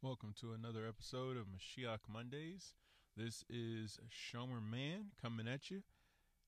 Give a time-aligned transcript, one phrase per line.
[0.00, 2.74] Welcome to another episode of Mashiach Mondays.
[3.16, 5.82] This is Shomer Man coming at you,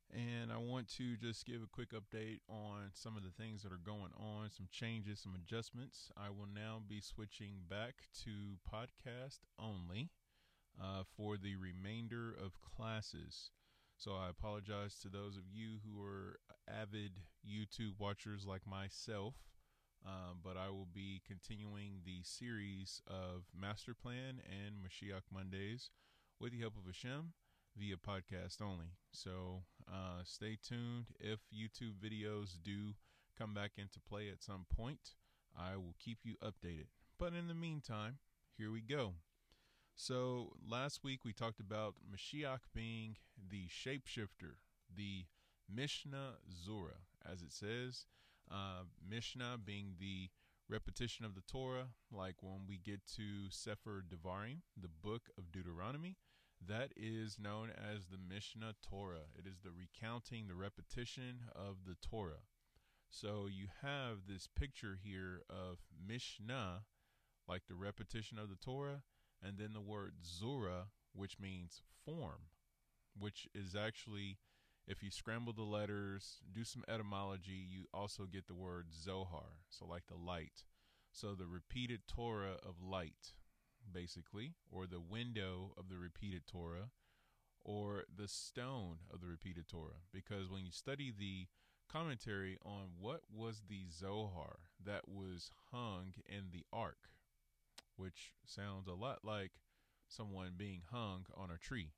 [0.08, 3.72] and I want to just give a quick update on some of the things that
[3.72, 6.12] are going on, some changes, some adjustments.
[6.16, 8.30] I will now be switching back to
[8.72, 10.10] podcast only
[10.80, 13.50] uh, for the remainder of classes.
[13.96, 16.38] So I apologize to those of you who are
[16.68, 19.34] avid YouTube watchers like myself.
[20.06, 25.90] Um, but I will be continuing the series of Master Plan and Mashiach Mondays
[26.40, 27.32] with the help of Hashem
[27.76, 28.92] via podcast only.
[29.12, 31.06] So uh, stay tuned.
[31.18, 32.94] If YouTube videos do
[33.38, 35.14] come back into play at some point,
[35.58, 36.86] I will keep you updated.
[37.18, 38.18] But in the meantime,
[38.56, 39.14] here we go.
[39.94, 43.16] So last week we talked about Mashiach being
[43.50, 44.56] the shapeshifter,
[44.94, 45.26] the
[45.72, 48.06] Mishnah Zora, as it says.
[48.50, 50.28] Uh, Mishnah being the
[50.68, 56.16] repetition of the Torah, like when we get to Sefer Devarim, the book of Deuteronomy,
[56.66, 59.28] that is known as the Mishnah Torah.
[59.38, 62.44] It is the recounting, the repetition of the Torah.
[63.08, 66.82] So you have this picture here of Mishnah,
[67.48, 69.02] like the repetition of the Torah,
[69.42, 72.50] and then the word Zura, which means form,
[73.18, 74.38] which is actually
[74.90, 79.86] if you scramble the letters, do some etymology, you also get the word Zohar, so
[79.86, 80.64] like the light.
[81.12, 83.34] So the repeated Torah of light,
[83.92, 86.90] basically, or the window of the repeated Torah,
[87.60, 90.02] or the stone of the repeated Torah.
[90.12, 91.46] Because when you study the
[91.88, 97.10] commentary on what was the Zohar that was hung in the ark,
[97.96, 99.52] which sounds a lot like
[100.08, 101.92] someone being hung on a tree.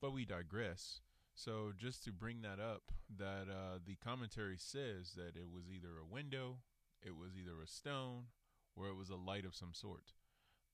[0.00, 1.00] But we digress.
[1.34, 5.98] So just to bring that up, that uh, the commentary says that it was either
[5.98, 6.58] a window,
[7.02, 8.26] it was either a stone,
[8.76, 10.12] or it was a light of some sort.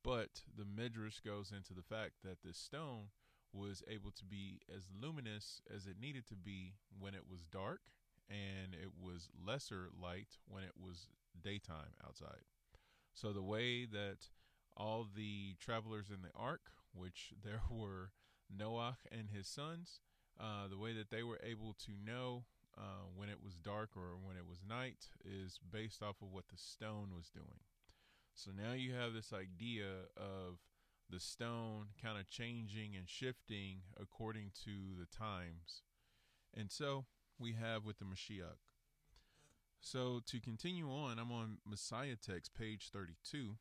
[0.05, 3.09] But the Midrash goes into the fact that this stone
[3.53, 7.81] was able to be as luminous as it needed to be when it was dark,
[8.29, 11.09] and it was lesser light when it was
[11.43, 12.45] daytime outside.
[13.13, 14.29] So the way that
[14.77, 16.63] all the travelers in the ark,
[16.95, 18.13] which there were
[18.55, 20.01] Noah and his sons,
[20.41, 22.45] uh, the way that they were able to know
[22.79, 26.49] uh, when it was dark or when it was night is based off of what
[26.49, 27.61] the stone was doing.
[28.35, 29.87] So now you have this idea
[30.17, 30.59] of
[31.11, 35.83] the stone kind of changing and shifting according to the times.
[36.57, 37.05] And so
[37.39, 38.61] we have with the Mashiach.
[39.81, 43.57] So to continue on, I'm on Messiah text, page 32.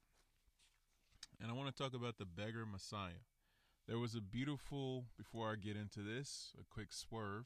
[1.42, 3.24] And I want to talk about the beggar Messiah.
[3.90, 7.46] There was a beautiful, before I get into this, a quick swerve.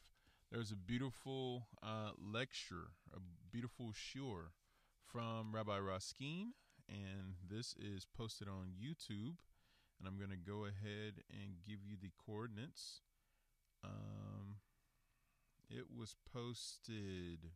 [0.52, 4.52] There was a beautiful uh, lecture, a beautiful shiur
[5.06, 6.48] from Rabbi Raskin,
[6.90, 9.38] and this is posted on YouTube.
[9.98, 13.00] And I'm going to go ahead and give you the coordinates.
[13.82, 14.56] Um,
[15.70, 17.52] it was posted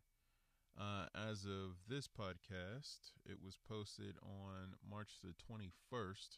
[0.80, 3.12] uh, as of this podcast.
[3.26, 6.38] It was posted on March the 21st.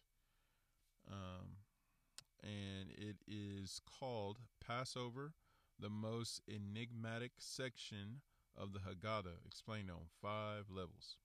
[1.08, 1.58] Um,
[2.44, 5.34] and it is called Passover,
[5.80, 8.22] the most enigmatic section
[8.58, 11.18] of the Haggadah, explained on five levels.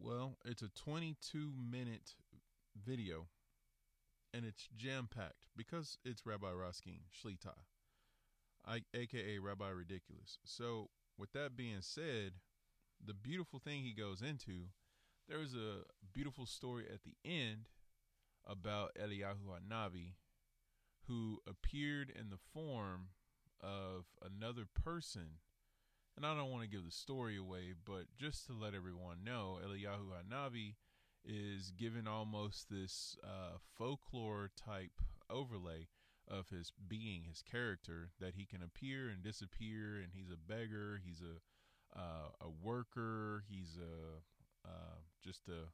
[0.00, 2.14] Well, it's a 22 minute
[2.80, 3.26] video,
[4.32, 7.54] and it's jam packed because it's Rabbi Raskin Shlita,
[8.64, 10.38] I, aka Rabbi Ridiculous.
[10.44, 12.34] So, with that being said,
[13.04, 14.66] the beautiful thing he goes into,
[15.28, 15.82] there's a
[16.12, 17.66] beautiful story at the end
[18.48, 20.14] about Eliyahu Hanavi,
[21.06, 23.08] who appeared in the form
[23.60, 25.38] of another person.
[26.16, 29.58] And I don't want to give the story away, but just to let everyone know,
[29.64, 30.74] Eliyahu Hanavi
[31.24, 35.88] is given almost this uh, folklore type overlay
[36.26, 41.00] of his being, his character, that he can appear and disappear, and he's a beggar,
[41.04, 41.40] he's a
[41.98, 45.70] uh, a worker, he's a uh, just a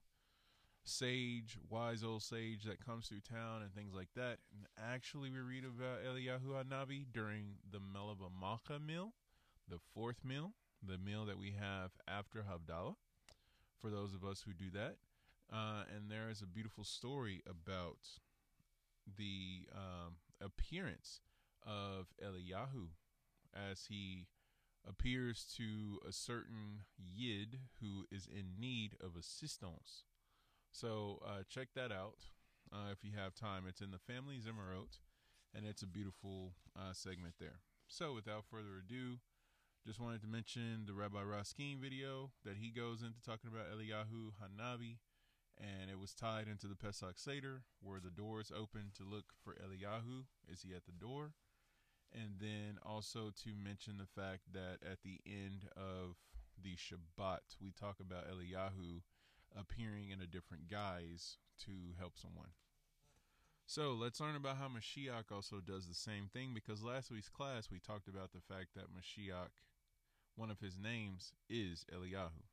[0.84, 4.38] sage, wise old sage that comes through town and things like that.
[4.52, 9.14] And actually, we read about Eliyahu Hanavi during the Melava Malka meal,
[9.68, 10.52] the fourth meal,
[10.86, 12.96] the meal that we have after Havdalah,
[13.80, 14.96] for those of us who do that.
[15.52, 17.98] Uh, and there is a beautiful story about
[19.18, 21.20] the um, appearance
[21.66, 22.88] of Eliyahu
[23.54, 24.26] as he
[24.86, 30.04] appears to a certain Yid who is in need of assistance
[30.74, 32.18] so uh, check that out
[32.72, 33.62] uh, if you have time.
[33.68, 34.98] It's in the Family Zimmerot,
[35.54, 37.60] and it's a beautiful uh, segment there.
[37.86, 39.18] So without further ado,
[39.86, 44.32] just wanted to mention the Rabbi Raskin video that he goes into talking about Eliyahu
[44.42, 44.98] Hanavi,
[45.56, 49.54] and it was tied into the Pesach Seder, where the doors open to look for
[49.54, 50.24] Eliyahu.
[50.52, 51.34] Is he at the door?
[52.12, 56.16] And then also to mention the fact that at the end of
[56.60, 59.02] the Shabbat, we talk about Eliyahu
[59.58, 62.50] appearing in a different guise to help someone.
[63.66, 67.70] So let's learn about how Mashiach also does the same thing because last week's class
[67.70, 69.62] we talked about the fact that Mashiach,
[70.36, 72.44] one of his names, is Eliyahu.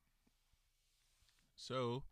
[1.56, 2.03] So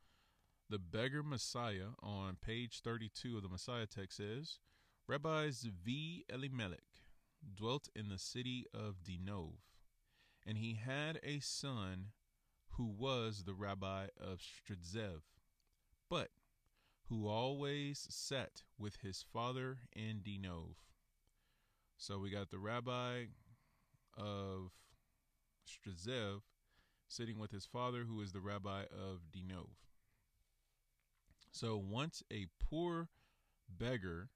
[0.70, 4.60] the beggar Messiah on page 32 of the Messiah text says
[5.08, 6.84] Rabbi Zvi Elimelech
[7.56, 9.54] dwelt in the city of Dinov,
[10.46, 12.08] and he had a son
[12.80, 15.20] who was the rabbi of Stridzev,
[16.10, 16.30] but
[17.10, 20.76] who always sat with his father in Dinov.
[21.98, 23.26] So we got the rabbi
[24.18, 24.72] of
[25.68, 26.40] Stridzev
[27.10, 29.72] sitting with his father, who is the rabbi of Dinov.
[31.52, 33.10] So once a poor
[33.68, 34.30] beggar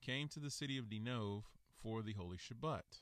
[0.00, 1.42] came to the city of Dinov
[1.82, 3.00] for the Holy Shabbat.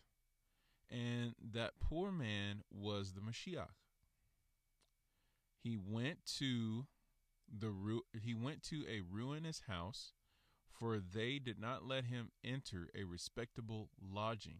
[0.90, 3.74] And that poor man was the Mashiach.
[5.66, 6.86] He went to
[7.52, 10.12] the ru- he went to a ruinous house,
[10.70, 14.58] for they did not let him enter a respectable lodging.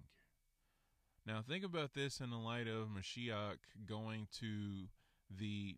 [1.24, 4.88] Now think about this in the light of Mashiach going to
[5.30, 5.76] the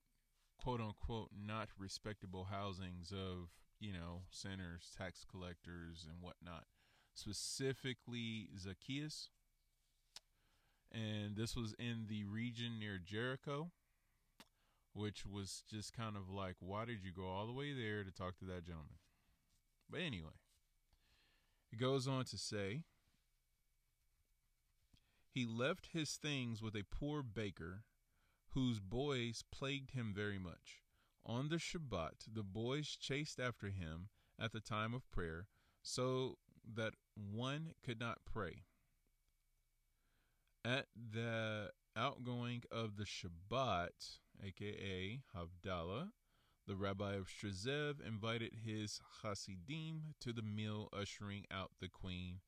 [0.57, 6.65] quote unquote not respectable housings of, you know, sinners, tax collectors, and whatnot
[7.13, 9.29] specifically Zacchaeus.
[10.91, 13.73] And this was in the region near Jericho,
[14.99, 18.11] which was just kind of like, why did you go all the way there to
[18.11, 18.99] talk to that gentleman?
[19.89, 20.37] But anyway,
[21.73, 22.83] it goes on to say,
[25.31, 27.85] he left his things with a poor baker
[28.55, 30.83] whose boys plagued him very much.
[31.25, 34.09] On the Shabbat, the boys chased after him
[34.41, 35.47] at the time of prayer,
[35.83, 36.39] so
[36.75, 38.65] that one could not pray.
[40.65, 46.11] At the outgoing of the Shabbat, aka Havdalah,
[46.67, 52.41] the rabbi of Stridzev invited his Hasidim to the meal, ushering out the Queen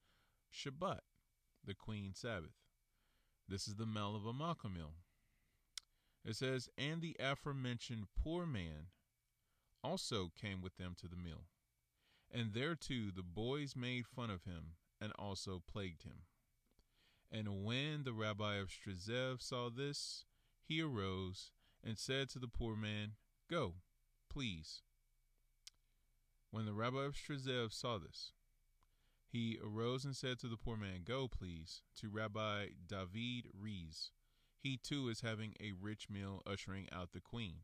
[0.53, 1.01] Shabbat,
[1.65, 2.57] the Queen Sabbath.
[3.49, 4.95] This is the Mel of a meal.
[6.25, 8.89] It says, and the aforementioned poor man
[9.83, 11.45] also came with them to the meal.
[12.31, 16.25] And there too the boys made fun of him and also plagued him.
[17.33, 20.27] And when the rabbi of Stridzev saw this,
[20.63, 21.53] he arose
[21.85, 23.13] and said to the poor man,
[23.49, 23.75] Go,
[24.29, 24.83] please.
[26.51, 28.33] When the rabbi of Stridzev saw this,
[29.31, 34.11] he arose and said to the poor man, Go, please, to Rabbi David Rees.
[34.59, 37.61] He too is having a rich meal ushering out the queen,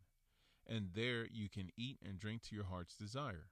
[0.67, 3.49] and there you can eat and drink to your heart's desire.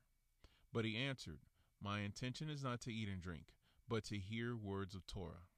[0.72, 1.40] But he answered,
[1.82, 3.54] My intention is not to eat and drink,
[3.88, 5.48] but to hear words of Torah.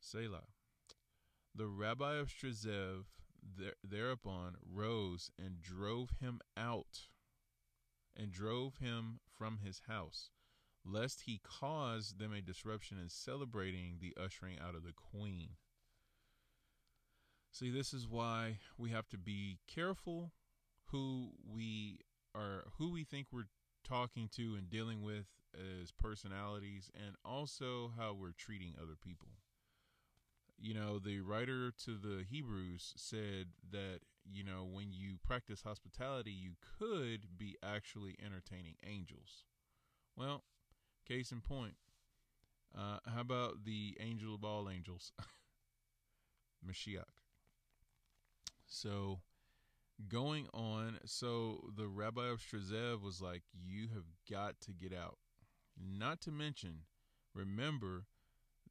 [0.00, 0.48] Selah.
[1.56, 3.06] The rabbi of Stridzev
[3.82, 7.08] thereupon rose and drove him out,
[8.14, 10.28] and drove him from his house,
[10.84, 15.52] lest he cause them a disruption in celebrating the ushering out of the queen.
[17.50, 20.32] See, this is why we have to be careful
[20.90, 22.00] who we
[22.34, 23.48] are who we think we're
[23.82, 29.28] talking to and dealing with as personalities and also how we're treating other people.
[30.58, 36.30] You know, the writer to the Hebrews said that, you know, when you practice hospitality,
[36.32, 39.44] you could be actually entertaining angels.
[40.16, 40.44] Well,
[41.06, 41.74] case in point,
[42.76, 45.12] uh, how about the angel of all angels,
[46.66, 47.04] Mashiach?
[48.66, 49.20] So,
[50.08, 55.18] going on, so the rabbi of Stridzev was like, You have got to get out.
[55.78, 56.80] Not to mention,
[57.34, 58.06] remember,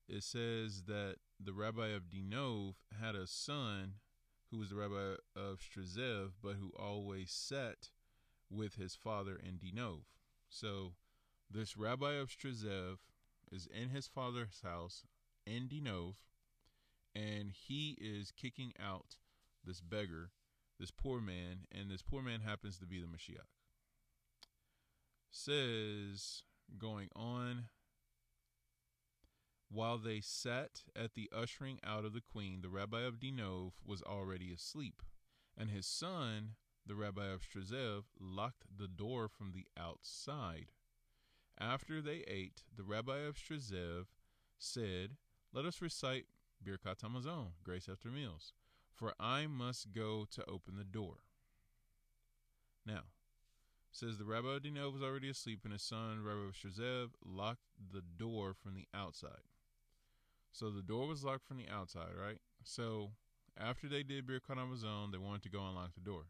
[0.08, 3.96] it says that the rabbi of Dinov had a son
[4.52, 7.90] who was the rabbi of Stridzev, but who always sat
[8.50, 10.04] with his father in Dinov.
[10.50, 10.94] So,
[11.50, 12.98] this rabbi of Stridzev
[13.52, 15.04] is in his father's house
[15.46, 16.16] in Dinov,
[17.16, 19.16] and he is kicking out
[19.64, 20.32] this beggar
[20.80, 23.48] this poor man, and this poor man happens to be the Mashiach.
[25.32, 26.44] Says,
[26.78, 27.66] going on,
[29.70, 34.02] while they sat at the ushering out of the queen, the rabbi of Dinov was
[34.02, 35.02] already asleep,
[35.58, 36.52] and his son,
[36.86, 40.68] the rabbi of Stridzev, locked the door from the outside.
[41.58, 44.06] After they ate, the rabbi of Stridzev
[44.58, 45.18] said,
[45.54, 46.26] Let us recite
[46.64, 48.54] Birkat Hamazon, grace after meals
[48.96, 51.18] for I must go to open the door.
[52.86, 53.02] Now,
[53.92, 58.54] says the Rabbi Adino was already asleep, and his son Rabbi Shazev locked the door
[58.54, 59.50] from the outside.
[60.56, 62.40] So the door was locked from the outside, right?
[62.64, 63.12] So
[63.60, 66.28] after they did Birkat Hamazon, they wanted to go unlock the door.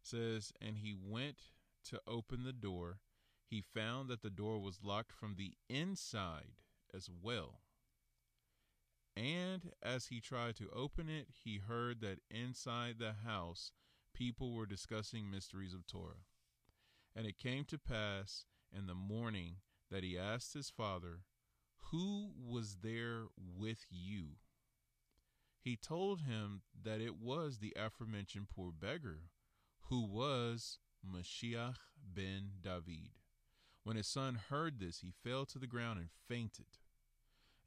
[0.00, 1.50] says, and he went
[1.90, 3.00] to open the door.
[3.44, 6.62] He found that the door was locked from the inside
[6.94, 7.60] as well.
[9.14, 13.72] And as he tried to open it, he heard that inside the house
[14.14, 16.24] people were discussing mysteries of Torah.
[17.14, 19.56] And it came to pass in the morning
[19.90, 21.20] that he asked his father,
[21.90, 24.38] Who was there with you?
[25.60, 29.30] He told him that it was the aforementioned poor beggar,
[29.88, 33.10] who was Mashiach ben David.
[33.84, 36.78] When his son heard this, he fell to the ground and fainted.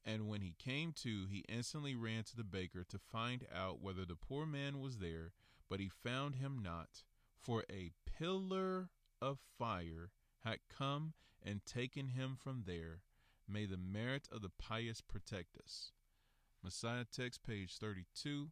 [0.04, 4.04] And when he came to, he instantly ran to the baker to find out whether
[4.04, 5.32] the poor man was there,
[5.70, 7.04] but he found him not,
[7.38, 8.90] for a pillar
[9.22, 10.12] of fire
[10.44, 13.02] had come and taken him from there.
[13.52, 15.92] May the merit of the pious protect us.
[16.64, 18.50] Messiah text, page 32,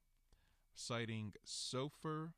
[0.73, 2.31] citing Sofer,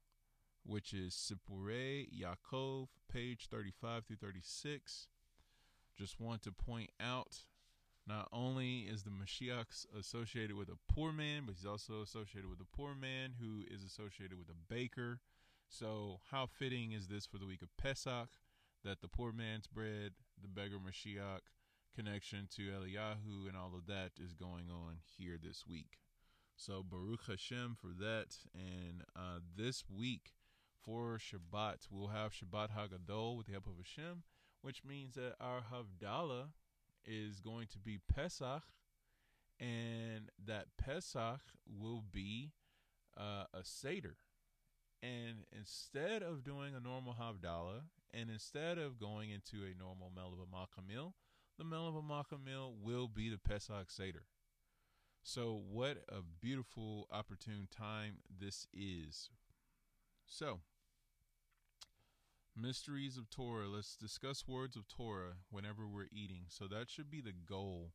[0.65, 5.07] which is Sipure Yaakov, page 35 through 36.
[5.97, 7.45] Just want to point out
[8.05, 12.59] not only is the Mashiach associated with a poor man, but he's also associated with
[12.59, 15.19] a poor man who is associated with a baker.
[15.69, 18.29] So, how fitting is this for the week of Pesach
[18.83, 21.41] that the poor man's bread, the beggar Mashiach
[21.95, 25.99] connection to Eliyahu, and all of that is going on here this week.
[26.55, 28.35] So, Baruch Hashem for that.
[28.53, 30.33] And uh, this week
[30.83, 34.23] for Shabbat, we'll have Shabbat Hagadol with the help of Hashem,
[34.61, 36.47] which means that our Havdalah
[37.05, 38.63] is going to be Pesach,
[39.59, 42.51] and that Pesach will be
[43.17, 44.17] uh, a Seder.
[45.01, 50.49] And instead of doing a normal Havdalah, and instead of going into a normal Melava
[50.51, 51.13] Malka meal,
[51.59, 54.23] the Melava Malka meal will be the Pesach Seder.
[55.21, 59.29] So, what a beautiful, opportune time this is.
[60.25, 60.61] So,
[62.55, 63.67] mysteries of Torah.
[63.67, 66.43] Let's discuss words of Torah whenever we're eating.
[66.47, 67.91] So that should be the goal,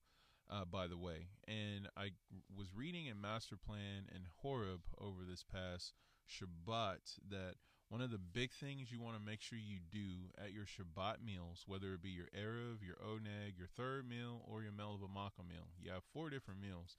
[0.51, 1.29] uh, by the way.
[1.49, 2.11] And I
[2.55, 5.95] was reading in Master Plan and Horeb over this past
[6.29, 7.55] Shabbat that
[7.89, 11.25] one of the big things you want to make sure you do at your Shabbat
[11.25, 15.43] meals, whether it be your Erev, your Oneg, your third meal, or your Melava Malka
[15.47, 16.97] meal, you have four different meals.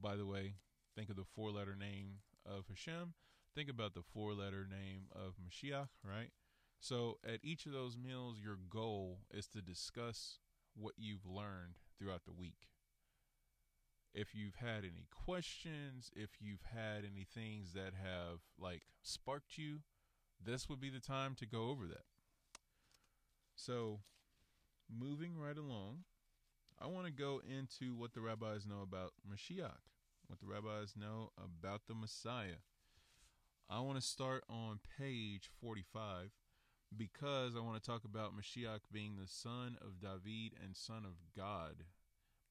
[0.00, 0.54] By the way,
[0.94, 3.14] think of the four letter name of Hashem.
[3.54, 6.30] Think about the four letter name of Mashiach, right?
[6.80, 10.38] So at each of those meals, your goal is to discuss
[10.74, 12.68] what you've learned throughout the week.
[14.14, 19.80] If you've had any questions, if you've had any things that have like sparked you,
[20.44, 22.04] this would be the time to go over that.
[23.54, 24.00] So,
[24.90, 26.04] moving right along,
[26.80, 29.82] I want to go into what the rabbis know about Mashiach,
[30.26, 32.60] what the rabbis know about the Messiah.
[33.70, 36.30] I want to start on page 45
[36.96, 41.14] because I want to talk about Mashiach being the son of David and son of
[41.36, 41.84] God.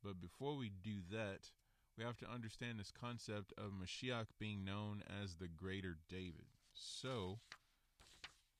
[0.03, 1.51] But before we do that,
[1.97, 6.47] we have to understand this concept of Mashiach being known as the greater David.
[6.73, 7.39] So,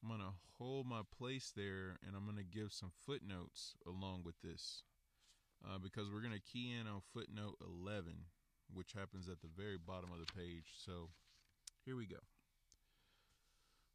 [0.02, 4.24] I'm going to hold my place there and I'm going to give some footnotes along
[4.26, 4.84] with this.
[5.64, 8.14] Uh, because we're going to key in on footnote 11,
[8.74, 10.74] which happens at the very bottom of the page.
[10.84, 11.10] So,
[11.86, 12.18] here we go.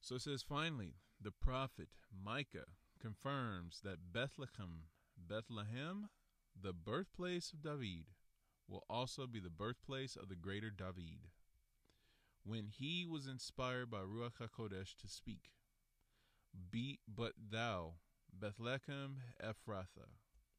[0.01, 1.89] So it says, finally, the prophet
[2.25, 2.71] Micah
[3.01, 4.85] confirms that Bethlehem,
[5.19, 6.09] Bethlehem,
[6.61, 8.07] the birthplace of David,
[8.69, 11.31] will also be the birthplace of the greater David.
[12.45, 15.51] When he was inspired by Ruach HaKodesh to speak,
[16.71, 17.95] Be but thou,
[18.33, 20.11] Bethlehem Ephrathah,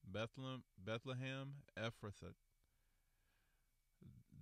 [0.04, 2.36] Bethlehem, Bethlehem Ephrathah,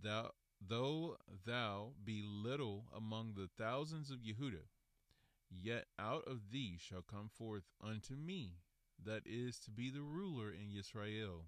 [0.01, 0.31] thou,
[0.61, 4.67] though thou be little among the thousands of Yehudah,
[5.49, 8.57] Yet out of thee shall come forth unto me,
[9.03, 11.47] that is to be the ruler in Israel,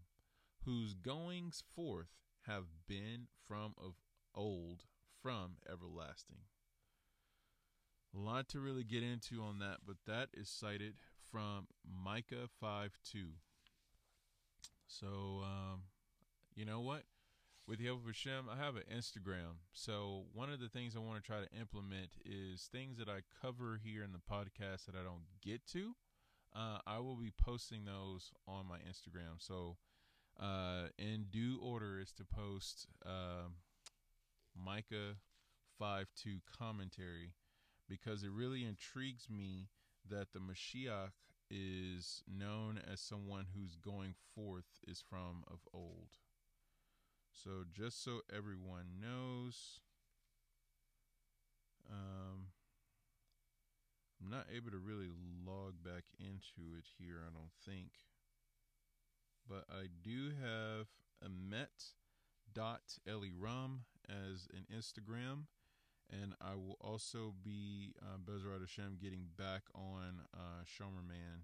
[0.64, 3.96] whose goings forth have been from of
[4.34, 4.86] old,
[5.22, 6.44] from everlasting.
[8.18, 10.96] A lot to really get into on that, but that is cited
[11.32, 13.20] from Micah 5 2.
[14.88, 15.08] So,
[15.44, 15.82] um,
[16.56, 17.04] you know what?
[17.68, 19.60] with the help of Hashem, I have an Instagram.
[19.74, 23.20] So one of the things I want to try to implement is things that I
[23.42, 25.94] cover here in the podcast that I don't get to.
[26.56, 29.40] Uh, I will be posting those on my Instagram.
[29.40, 29.76] So
[30.40, 33.50] uh, in due order is to post uh,
[34.56, 35.18] Micah
[35.78, 37.34] five two commentary
[37.88, 39.68] because it really intrigues me
[40.10, 41.12] that the Mashiach
[41.50, 46.10] is known as someone who's going forth is from of old.
[47.32, 49.80] So just so everyone knows,
[51.90, 52.48] um,
[54.22, 55.10] I'm not able to really
[55.46, 57.92] log back into it here, I don't think.
[59.48, 60.88] But I do have
[61.24, 61.94] a met
[62.54, 62.98] dot
[63.40, 65.46] rum as an Instagram.
[66.10, 71.44] And I will also be uh, Bezrat Hashem getting back on uh, Shomer Man.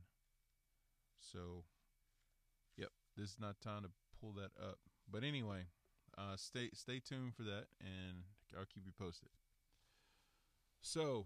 [1.20, 1.66] So,
[2.78, 3.90] yep, this is not time to
[4.20, 4.80] pull that up.
[5.12, 5.66] But anyway,
[6.18, 8.24] uh, stay stay tuned for that, and
[8.58, 9.30] I'll keep you posted.
[10.82, 11.26] So,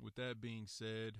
[0.00, 1.18] with that being said,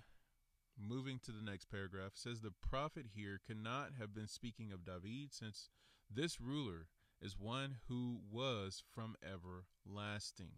[0.79, 5.33] moving to the next paragraph says the prophet here cannot have been speaking of David,
[5.33, 5.71] since
[6.13, 6.87] this ruler
[7.21, 10.53] is one who was from everlasting.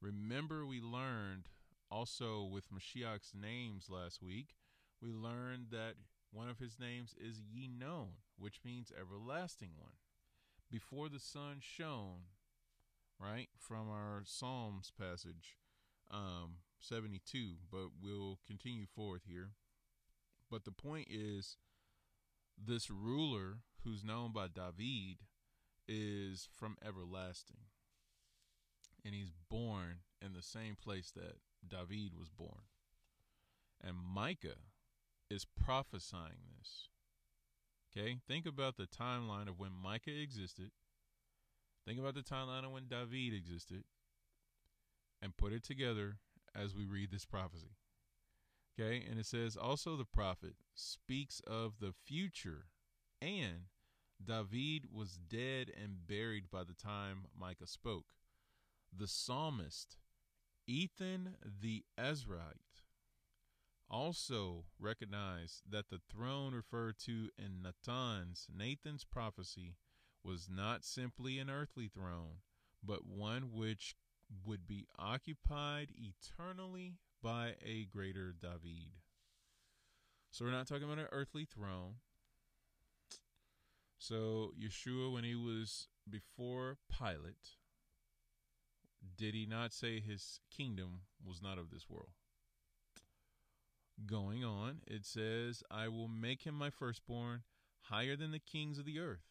[0.00, 1.48] Remember, we learned
[1.90, 4.56] also with Mashiach's names last week,
[5.00, 5.94] we learned that
[6.32, 9.94] one of his names is Yinon, which means everlasting one.
[10.70, 12.26] Before the sun shone,
[13.20, 15.56] right, from our Psalms passage,
[16.10, 19.50] um, 72, but we'll continue forward here.
[20.50, 21.56] But the point is,
[22.62, 25.18] this ruler who's known by David
[25.88, 27.58] is from everlasting.
[29.06, 31.36] And he's born in the same place that
[31.66, 32.64] David was born.
[33.82, 34.58] And Micah
[35.30, 36.88] is prophesying this.
[37.96, 38.18] Okay?
[38.26, 40.70] Think about the timeline of when Micah existed.
[41.86, 43.84] Think about the timeline of when David existed.
[45.22, 46.16] And put it together
[46.54, 47.76] as we read this prophecy.
[48.78, 49.04] Okay?
[49.08, 52.66] And it says also the prophet speaks of the future
[53.22, 53.66] and
[54.24, 58.06] David was dead and buried by the time Micah spoke.
[58.98, 59.98] The psalmist,
[60.66, 62.82] Ethan the Ezrahite
[63.90, 69.76] also recognized that the throne referred to in Nathan's Nathan's prophecy
[70.24, 72.40] was not simply an earthly throne,
[72.82, 73.96] but one which
[74.44, 78.92] would be occupied eternally by a greater David.
[80.30, 81.96] So we're not talking about an earthly throne.
[83.98, 87.56] So Yeshua, when he was before Pilate,
[89.16, 92.10] did he not say his kingdom was not of this world?
[94.04, 97.42] Going on, it says, I will make him my firstborn
[97.88, 99.24] higher than the kings of the earth.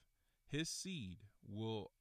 [0.48, 1.92] His seed will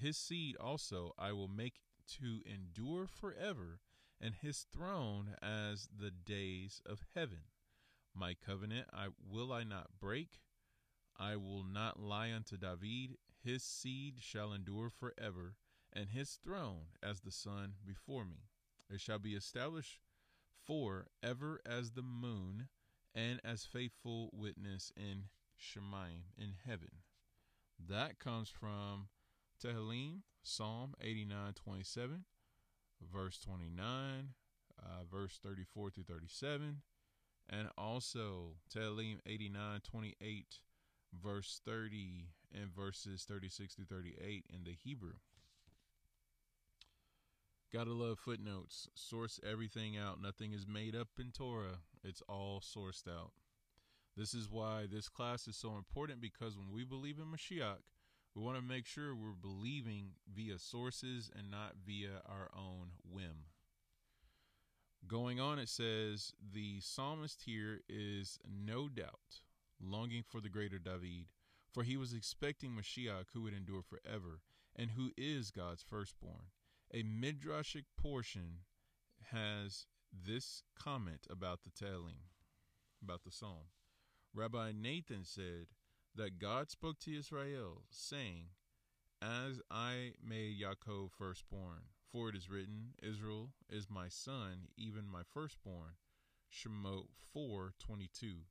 [0.00, 1.80] his seed also I will make
[2.20, 3.80] to endure forever,
[4.20, 7.44] and his throne as the days of heaven.
[8.14, 10.40] My covenant I will I not break,
[11.18, 15.56] I will not lie unto David, his seed shall endure forever,
[15.94, 18.48] and his throne as the sun before me.
[18.90, 20.00] It shall be established
[20.66, 22.68] for ever as the moon,
[23.14, 25.24] and as faithful witness in
[25.60, 26.90] Shemaim, in heaven.
[27.88, 29.08] That comes from
[29.62, 32.24] Tehillim, Psalm 89 27,
[33.12, 34.28] verse 29,
[34.82, 36.82] uh, verse 34 through 37,
[37.48, 40.58] and also Tehillim 89 28
[41.22, 45.14] verse 30 and verses 36 through 38 in the Hebrew.
[47.74, 48.88] Gotta love footnotes.
[48.94, 50.22] Source everything out.
[50.22, 53.32] Nothing is made up in Torah, it's all sourced out.
[54.16, 57.82] This is why this class is so important because when we believe in Mashiach,
[58.32, 63.46] we want to make sure we're believing via sources and not via our own whim.
[65.08, 69.40] Going on, it says the psalmist here is no doubt
[69.84, 71.26] longing for the greater David,
[71.72, 74.42] for he was expecting Mashiach who would endure forever,
[74.76, 76.53] and who is God's firstborn.
[76.94, 78.60] A midrashic portion
[79.32, 82.30] has this comment about the telling,
[83.02, 83.72] about the psalm.
[84.32, 85.66] Rabbi Nathan said
[86.14, 88.50] that God spoke to Israel, saying,
[89.20, 95.22] As I made Yaakov firstborn, for it is written, Israel is my son, even my
[95.24, 95.96] firstborn.
[96.48, 98.44] Shemot 4:22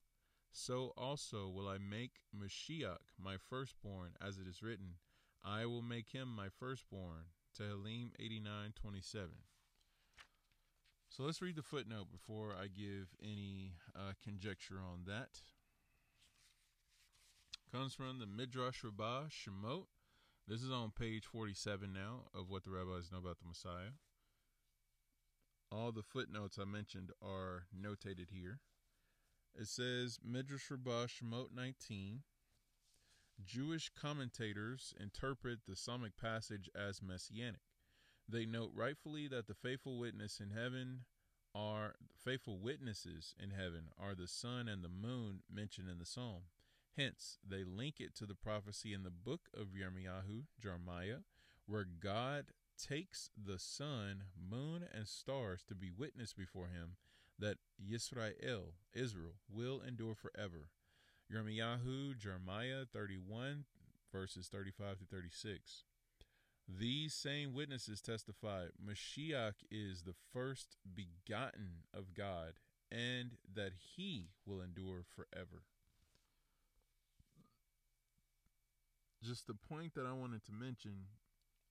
[0.51, 4.97] so also will I make Mashiach my firstborn, as it is written,
[5.43, 7.31] I will make him my firstborn.
[7.57, 9.29] Tehillim 89 27.
[11.09, 15.41] So let's read the footnote before I give any uh, conjecture on that.
[17.71, 19.85] Comes from the Midrash Rabbah Shemot.
[20.47, 23.93] This is on page 47 now of what the rabbis know about the Messiah.
[25.71, 28.59] All the footnotes I mentioned are notated here.
[29.55, 32.21] It says Midrash Rabbah Shemot 19.
[33.43, 37.61] Jewish commentators interpret the Psalmic passage as messianic.
[38.27, 41.05] They note rightfully that the faithful witness in heaven
[41.55, 46.43] are faithful witnesses in heaven are the sun and the moon mentioned in the psalm.
[46.97, 51.19] Hence, they link it to the prophecy in the book of Jeremiah,
[51.65, 52.45] where God
[52.77, 56.97] takes the sun, moon, and stars to be witness before him
[57.39, 60.69] that Yisrael, Israel, will endure forever.
[61.31, 63.65] Yirmiyahu, Jeremiah 31,
[64.11, 65.83] verses 35 to 36.
[66.67, 72.53] These same witnesses testify Mashiach is the first begotten of God
[72.91, 75.63] and that he will endure forever.
[79.21, 81.07] Just the point that I wanted to mention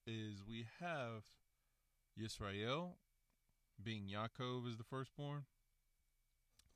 [0.05, 1.23] is we have
[2.19, 2.93] Yisrael
[3.81, 5.45] being Yaakov is the firstborn,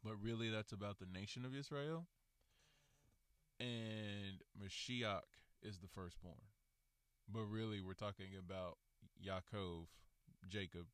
[0.04, 2.08] but really that's about the nation of Israel.
[3.60, 5.22] And Mashiach
[5.62, 6.36] is the firstborn.
[7.32, 8.78] But really, we're talking about
[9.24, 9.88] Yaakov,
[10.48, 10.86] Jacob,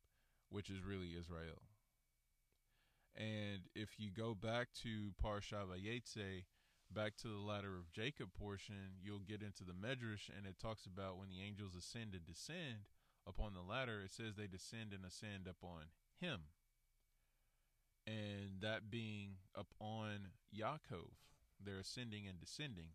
[0.48, 1.62] which is really Israel.
[3.16, 6.44] And if you go back to Parsha Vayetze,
[6.92, 10.86] back to the ladder of Jacob portion, you'll get into the Medrash, and it talks
[10.86, 12.88] about when the angels ascend and descend
[13.26, 16.40] upon the ladder, it says they descend and ascend upon him.
[18.06, 21.14] And that being upon Yaakov,
[21.64, 22.92] they're ascending and descending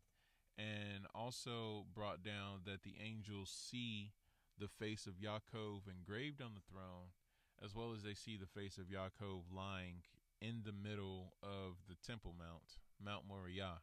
[0.59, 4.11] and also brought down that the angels see
[4.59, 7.15] the face of Yaakov engraved on the throne,
[7.63, 10.03] as well as they see the face of Yaakov lying
[10.41, 13.79] in the middle of the Temple Mount, Mount Moriah.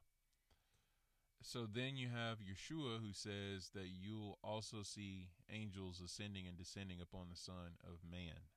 [1.42, 7.00] So then you have Yeshua who says that you'll also see angels ascending and descending
[7.00, 8.50] upon the Son of Man.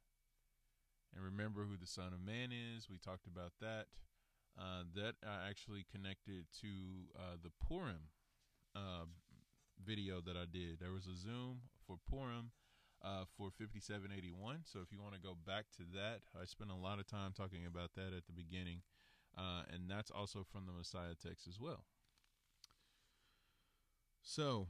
[1.16, 2.90] And remember who the Son of Man is.
[2.90, 3.88] We talked about that.
[4.58, 6.68] Uh, that I actually connected to
[7.16, 8.12] uh, the Purim
[8.76, 9.06] uh,
[9.84, 10.80] video that I did.
[10.80, 12.52] There was a Zoom for Purim
[13.04, 14.62] uh, for 5781.
[14.66, 17.32] So if you want to go back to that, I spent a lot of time
[17.36, 18.82] talking about that at the beginning.
[19.38, 21.86] Uh, and that's also from the Messiah text as well.
[24.22, 24.68] So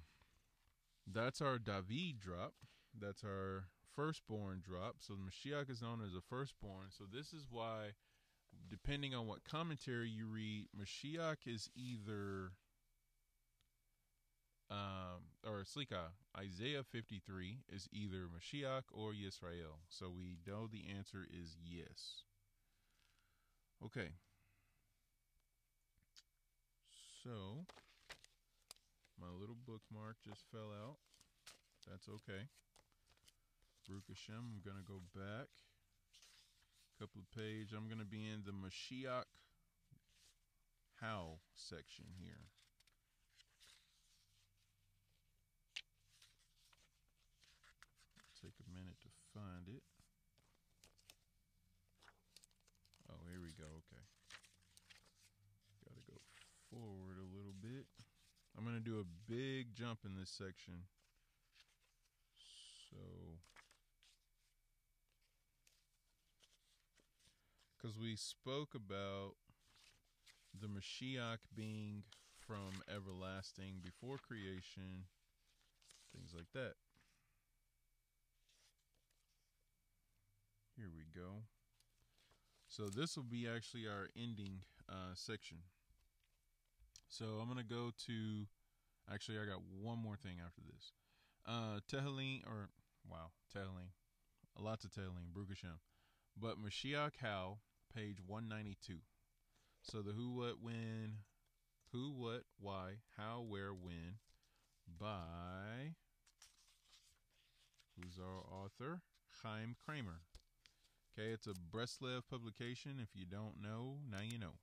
[1.12, 2.54] that's our David drop.
[2.98, 3.66] That's our
[3.96, 4.98] firstborn drop.
[5.00, 6.88] So the Mashiach is known as a firstborn.
[6.90, 7.94] So this is why
[8.68, 12.52] depending on what commentary you read, Mashiach is either
[14.72, 19.82] um, or Slika, Isaiah 53 is either Mashiach or Yisrael.
[19.90, 22.24] So we know the answer is yes.
[23.84, 24.10] Okay.
[27.24, 27.66] So
[29.20, 30.98] my little bookmark just fell out.
[31.90, 32.46] That's okay.
[33.88, 35.50] Baruch Hashem, I'm going to go back
[37.00, 37.72] couple of page.
[37.72, 39.32] I'm going to be in the Mashiach
[41.00, 42.44] How section here.
[48.44, 49.84] Take a minute to find it.
[53.08, 53.72] Oh, here we go.
[53.80, 54.04] Okay.
[55.88, 56.20] Got to go
[56.68, 57.88] forward a little bit.
[58.58, 60.84] I'm going to do a big jump in this section.
[62.92, 63.00] So
[67.80, 69.34] because we spoke about
[70.60, 72.04] the Mashiach being
[72.46, 75.06] from everlasting before creation,
[76.14, 76.74] things like that.
[80.76, 81.44] Here we go.
[82.68, 85.58] So this will be actually our ending uh, section.
[87.08, 88.46] So I'm gonna go to.
[89.12, 90.92] Actually, I got one more thing after this.
[91.48, 92.70] Uh, Tehillim, or
[93.10, 93.90] wow, Tehillim,
[94.58, 95.34] a lot to Tehillim,
[96.40, 97.58] But Mashiach How
[97.94, 99.00] page 192.
[99.82, 101.20] So the who, what, when,
[101.92, 104.20] who, what, why, how, where, when,
[105.00, 105.96] by
[107.96, 109.02] who's our author?
[109.44, 110.22] Chaim Kramer.
[111.18, 113.00] Okay, it's a Breslev publication.
[113.02, 114.56] If you don't know, now you know.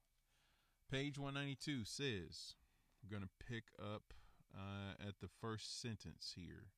[0.91, 2.55] Page 192 says,
[3.03, 4.15] we're going to pick up
[4.55, 6.69] uh, at the first sentence here.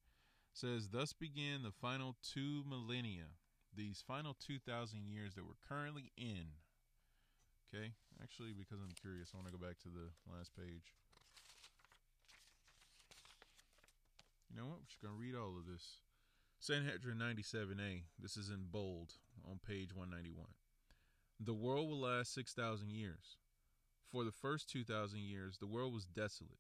[0.53, 3.37] Says, Thus began the final two millennia
[3.79, 6.59] these final 2,000 years that we're currently in.
[7.71, 10.99] Okay, actually, because I'm curious, I want to go back to the last page.
[14.51, 14.83] You know what?
[14.83, 16.03] We're just going to read all of this.
[16.59, 18.03] Sanhedrin 97a.
[18.21, 19.15] This is in bold
[19.49, 20.47] on page 191.
[21.39, 23.37] The world will last 6,000 years.
[24.11, 26.59] For the first 2,000 years, the world was desolate.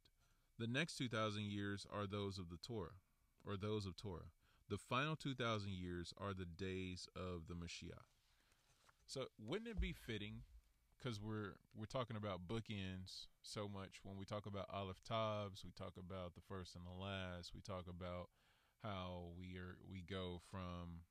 [0.58, 3.00] The next 2,000 years are those of the Torah,
[3.44, 4.30] or those of Torah.
[4.68, 8.04] The final 2,000 years are the days of the Mashiach.
[9.06, 10.42] So wouldn't it be fitting,
[10.98, 15.70] because we're we're talking about bookends so much when we talk about Aleph Tavs, we
[15.70, 18.28] talk about the first and the last, we talk about
[18.82, 21.04] how we are we go from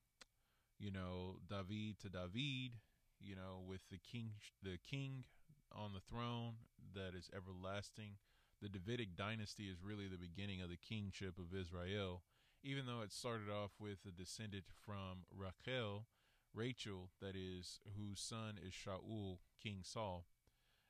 [0.77, 2.77] you know David to David,
[3.19, 5.23] you know, with the king, the king
[5.71, 6.53] on the throne
[6.93, 8.17] that is everlasting.
[8.61, 12.23] The Davidic dynasty is really the beginning of the kingship of Israel,
[12.63, 16.05] even though it started off with a descendant from Rachel,
[16.53, 20.25] Rachel, that is, whose son is Shaul, King Saul.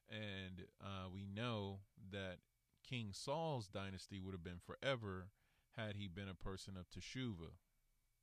[0.10, 1.80] And uh, we know
[2.12, 2.38] that
[2.88, 5.27] King Saul's dynasty would have been forever
[5.75, 7.53] had he been a person of Teshuvah.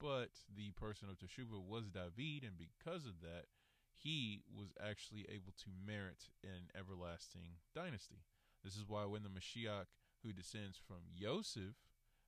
[0.00, 3.46] But the person of Teshuvah was David, and because of that,
[3.94, 8.24] he was actually able to merit an everlasting dynasty.
[8.64, 9.87] This is why when the Mashiach,
[10.22, 11.74] who descends from Yosef,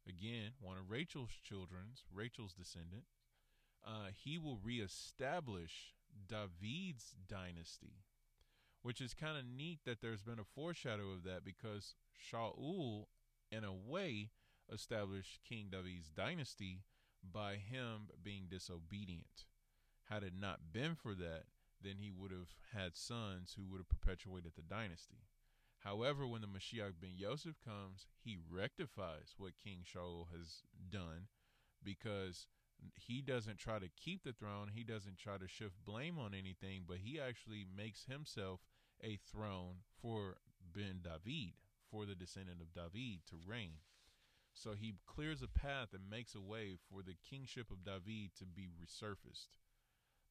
[0.08, 3.04] again, one of Rachel's children's, Rachel's descendant,
[3.86, 5.94] uh, he will reestablish
[6.28, 8.04] David's dynasty,
[8.82, 13.06] which is kind of neat that there's been a foreshadow of that because Shaul,
[13.50, 14.30] in a way,
[14.72, 16.82] established King David's dynasty
[17.22, 19.46] by him being disobedient.
[20.08, 21.44] Had it not been for that,
[21.82, 25.25] then he would have had sons who would have perpetuated the dynasty.
[25.86, 31.28] However, when the Mashiach ben Yosef comes, he rectifies what King Shaul has done
[31.80, 32.48] because
[32.96, 34.72] he doesn't try to keep the throne.
[34.74, 38.62] He doesn't try to shift blame on anything, but he actually makes himself
[39.00, 40.38] a throne for
[40.74, 41.54] Ben David,
[41.88, 43.78] for the descendant of David to reign.
[44.54, 48.44] So he clears a path and makes a way for the kingship of David to
[48.44, 49.54] be resurfaced.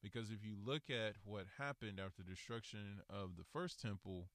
[0.02, 4.28] Because if you look at what happened after the destruction of the first temple,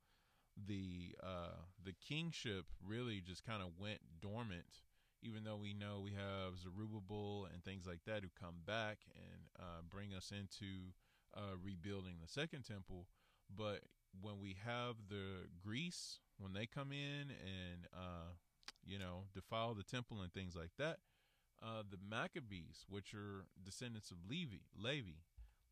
[0.67, 4.81] the uh, the kingship really just kind of went dormant.
[5.23, 9.41] Even though we know we have Zerubbabel and things like that who come back and
[9.59, 10.93] uh, bring us into
[11.37, 13.05] uh, rebuilding the second temple,
[13.55, 13.81] but
[14.19, 18.33] when we have the Greece when they come in and uh,
[18.83, 20.97] you know defile the temple and things like that,
[21.61, 25.21] uh, the Maccabees, which are descendants of Levi, Levi,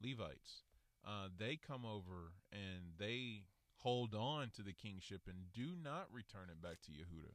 [0.01, 0.63] Levites,
[1.05, 3.43] uh, they come over and they
[3.79, 7.33] hold on to the kingship and do not return it back to Yehuda.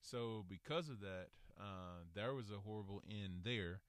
[0.00, 1.28] So because of that,
[1.58, 3.80] uh, there was a horrible end there,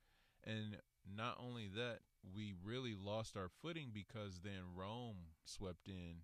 [0.45, 0.77] and
[1.15, 1.99] not only that,
[2.35, 6.21] we really lost our footing because then Rome swept in,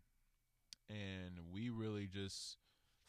[0.89, 2.57] and we really just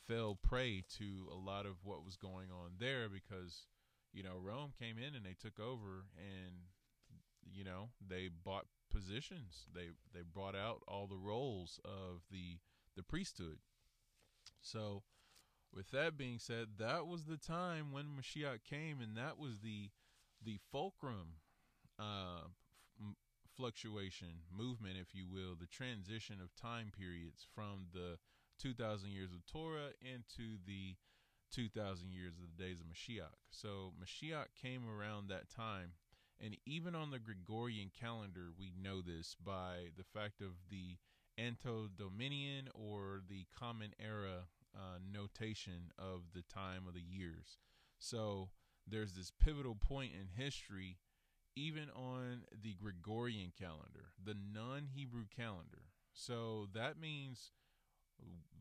[0.07, 3.67] fell prey to a lot of what was going on there because
[4.13, 6.55] you know Rome came in and they took over and
[7.53, 9.67] you know they bought positions.
[9.75, 12.59] They they brought out all the roles of the
[12.97, 13.59] the priesthood.
[14.61, 15.03] So
[15.75, 19.91] with that being said that was the time when Mashiach came and that was the
[20.43, 21.37] the fulcrum
[21.99, 22.49] uh,
[22.99, 23.15] f-
[23.57, 28.19] fluctuation movement if you will the transition of time periods from the
[28.59, 30.97] 2000 years of Torah into the
[31.53, 33.35] 2000 years of the days of Mashiach.
[33.51, 35.93] So Mashiach came around that time
[36.43, 40.97] and even on the Gregorian calendar, we know this by the fact of the
[41.37, 47.59] Anno Domini or the Common Era uh, notation of the time of the years.
[47.99, 48.51] So
[48.87, 50.99] there's this pivotal point in history,
[51.57, 55.85] even on the Gregorian calendar, the non Hebrew calendar.
[56.13, 57.53] So that means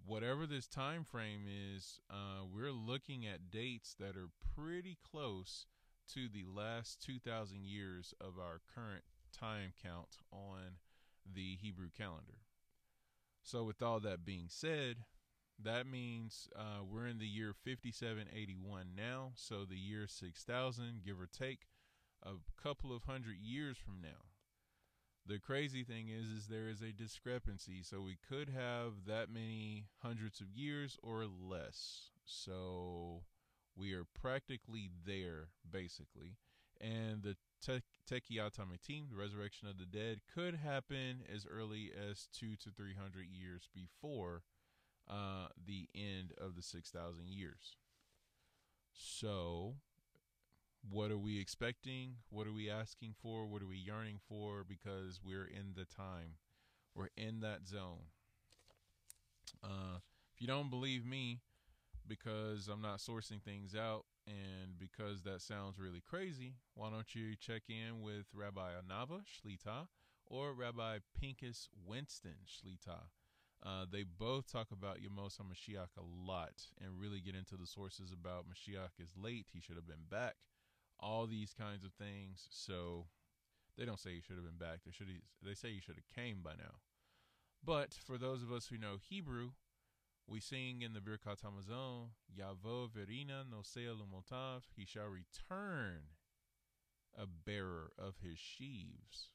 [0.05, 5.65] whatever this time frame is, uh, we're looking at dates that are pretty close
[6.13, 9.03] to the last 2,000 years of our current
[9.37, 10.77] time count on
[11.31, 12.39] the Hebrew calendar.
[13.41, 14.97] So, with all that being said,
[15.63, 19.31] that means uh, we're in the year 5781 now.
[19.35, 21.67] So, the year 6000, give or take,
[22.23, 24.29] a couple of hundred years from now.
[25.25, 27.83] The crazy thing is, is there is a discrepancy.
[27.83, 32.09] So we could have that many hundreds of years or less.
[32.25, 33.21] So
[33.79, 36.35] we are practically there, basically.
[36.81, 38.53] And the te- Tekiyat
[38.85, 43.27] team, the resurrection of the dead, could happen as early as two to three hundred
[43.31, 44.43] years before
[45.09, 47.77] uh, the end of the six thousand years.
[48.93, 49.75] So,
[50.89, 52.15] what are we expecting?
[52.29, 53.45] What are we asking for?
[53.45, 54.65] What are we yearning for?
[54.67, 56.35] Because we're in the time,
[56.95, 58.07] we're in that zone.
[59.63, 59.99] Uh,
[60.33, 61.39] if you don't believe me,
[62.09, 67.35] because I'm not sourcing things out and because that sounds really crazy, why don't you
[67.39, 69.87] check in with Rabbi Anava Shlita
[70.25, 72.99] or Rabbi Pinchas Winston Shlita?
[73.63, 78.11] Uh, they both talk about Yemos HaMashiach a lot and really get into the sources
[78.11, 80.35] about Mashiach is late, he should have been back,
[80.99, 82.47] all these kinds of things.
[82.49, 83.05] So
[83.77, 84.79] they don't say he should have been back.
[84.85, 85.07] They should
[85.43, 86.79] they say he should have came by now.
[87.63, 89.51] But for those of us who know Hebrew,
[90.29, 96.01] we sing in the Birkat Hamazon, Yavo Verina Nosea Lumotav, he shall return
[97.17, 99.31] a bearer of his sheaves.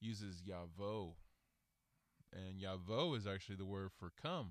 [0.00, 1.14] uses Yavo.
[2.32, 4.50] And Yavo is actually the word for come.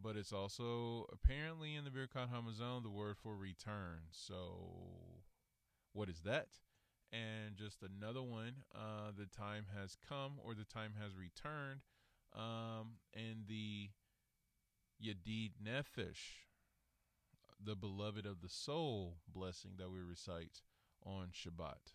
[0.00, 4.00] But it's also apparently in the Birkat Hamazon the word for return.
[4.10, 4.58] So
[5.94, 6.48] what is that?
[7.10, 11.80] And just another one, uh, the time has come or the time has returned.
[12.34, 13.88] Um, and the
[15.02, 16.44] Yadid Nefesh,
[17.62, 20.62] the beloved of the soul blessing that we recite
[21.04, 21.92] on Shabbat.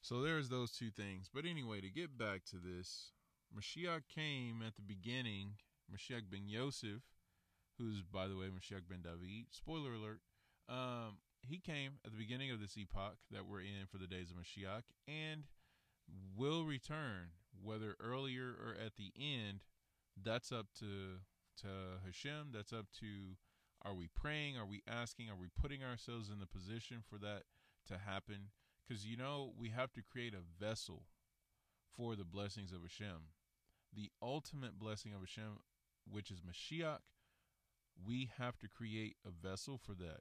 [0.00, 1.28] So there's those two things.
[1.32, 3.12] But anyway, to get back to this,
[3.56, 5.54] Mashiach came at the beginning,
[5.92, 7.02] Mashiach ben Yosef,
[7.78, 9.46] who's, by the way, Mashiach ben David.
[9.50, 10.20] Spoiler alert.
[10.68, 14.30] Um, he came at the beginning of this epoch that we're in for the days
[14.30, 15.44] of Mashiach and
[16.36, 17.30] will return,
[17.62, 19.60] whether earlier or at the end.
[20.20, 21.20] That's up to
[21.58, 22.50] to Hashem.
[22.52, 23.36] That's up to
[23.82, 24.56] are we praying?
[24.56, 25.28] Are we asking?
[25.30, 27.42] Are we putting ourselves in the position for that
[27.88, 28.50] to happen?
[28.86, 31.04] Because you know we have to create a vessel
[31.96, 33.30] for the blessings of Hashem,
[33.94, 35.60] the ultimate blessing of Hashem,
[36.10, 36.98] which is Mashiach.
[38.04, 40.20] We have to create a vessel for that.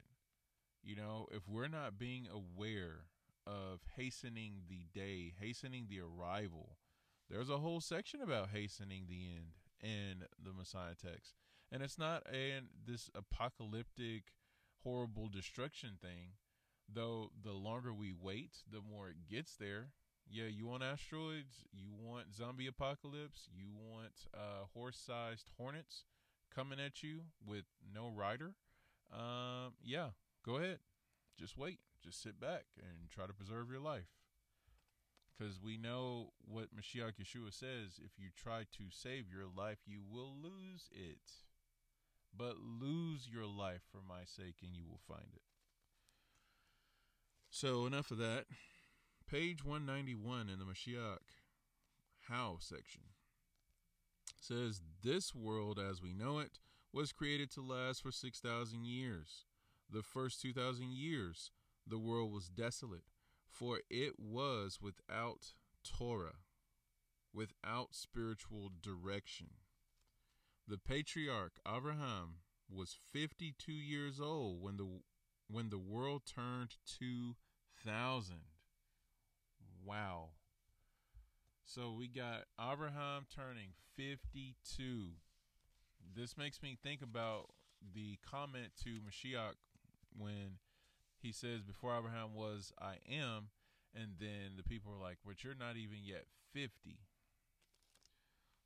[0.84, 3.06] You know, if we're not being aware
[3.48, 6.78] of hastening the day, hastening the arrival,
[7.30, 11.35] there's a whole section about hastening the end in the Messiah text.
[11.71, 14.23] And it's not a this apocalyptic
[14.83, 16.33] horrible destruction thing,
[16.91, 19.89] though the longer we wait, the more it gets there.
[20.27, 26.05] Yeah, you want asteroids, you want zombie apocalypse, you want uh, horse-sized hornets
[26.53, 28.55] coming at you with no rider.
[29.13, 30.09] Um, yeah,
[30.45, 30.77] Go ahead.
[31.39, 31.79] Just wait.
[32.03, 34.11] Just sit back and try to preserve your life.
[35.38, 40.00] Because we know what Mashiach Yeshua says if you try to save your life, you
[40.10, 41.19] will lose it.
[42.38, 45.41] But lose your life for my sake, and you will find it.
[47.50, 48.45] So, enough of that.
[49.30, 51.19] Page 191 in the Mashiach
[52.28, 53.02] How section
[54.39, 56.60] says, This world as we know it
[56.93, 59.45] was created to last for 6,000 years
[59.89, 61.52] the first 2,000 years,
[61.88, 63.04] the world was desolate,
[63.55, 66.39] for it was without Torah,
[67.33, 69.47] without spiritual direction.
[70.67, 72.39] The patriarch Abraham
[72.69, 74.87] was 52 years old when the
[75.47, 78.35] when the world turned 2000.
[79.85, 80.29] Wow.
[81.63, 85.11] So we got Abraham turning 52.
[86.15, 87.51] This makes me think about
[87.93, 89.55] the comment to Mashiach
[90.17, 90.57] when
[91.25, 93.49] he says, Before Abraham was, I am.
[93.95, 96.99] And then the people are like, But you're not even yet 50.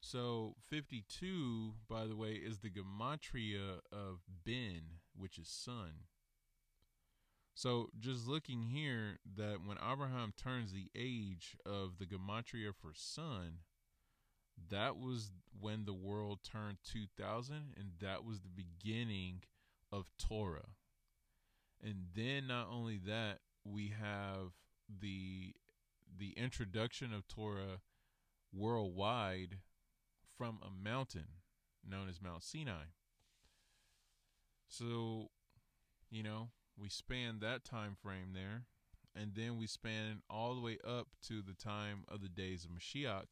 [0.02, 6.06] So 52, by the way, is the gematria of Ben, which is son.
[7.56, 13.60] So just looking here, that when Abraham turns the age of the gematria for son,
[14.69, 19.43] that was when the world turned 2000, and that was the beginning
[19.91, 20.76] of Torah.
[21.84, 24.54] And then not only that, we have
[25.02, 25.54] the
[26.18, 27.82] the introduction of Torah
[28.52, 29.60] worldwide
[30.38, 31.28] from a mountain
[31.88, 32.86] known as Mount Sinai.
[34.68, 35.30] So,
[36.10, 38.63] you know, we span that time frame there,
[39.15, 42.72] and then we span all the way up to the time of the days of
[42.72, 43.28] Mashiach.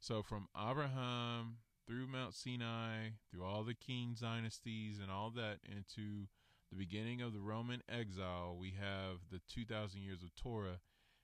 [0.00, 6.28] So from Abraham through Mount Sinai, through all the king dynasties and all that into
[6.70, 10.80] the beginning of the Roman exile, we have the 2,000 years of Torah.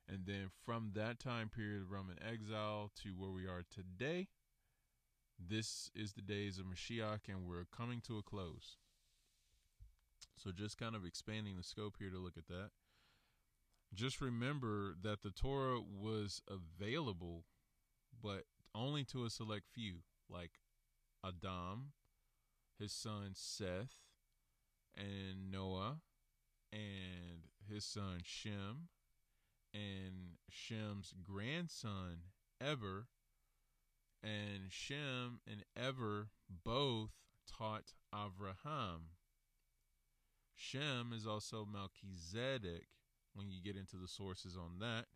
[0.08, 4.28] And then from that time period of Roman exile to where we are today,
[5.38, 8.76] this is the days of Mashiach, and we're coming to a close.
[10.36, 12.70] So, just kind of expanding the scope here to look at that.
[13.94, 17.44] Just remember that the Torah was available,
[18.22, 20.52] but only to a select few, like
[21.24, 21.92] Adam,
[22.78, 23.96] his son Seth,
[24.96, 26.00] and Noah
[26.72, 28.88] and his son Shem
[29.72, 32.18] and Shem's grandson
[32.60, 33.08] Ever
[34.22, 36.28] and Shem and Ever
[36.64, 37.10] both
[37.46, 39.10] taught Avraham.
[40.54, 42.86] Shem is also Melchizedek
[43.34, 45.06] when you get into the sources on that.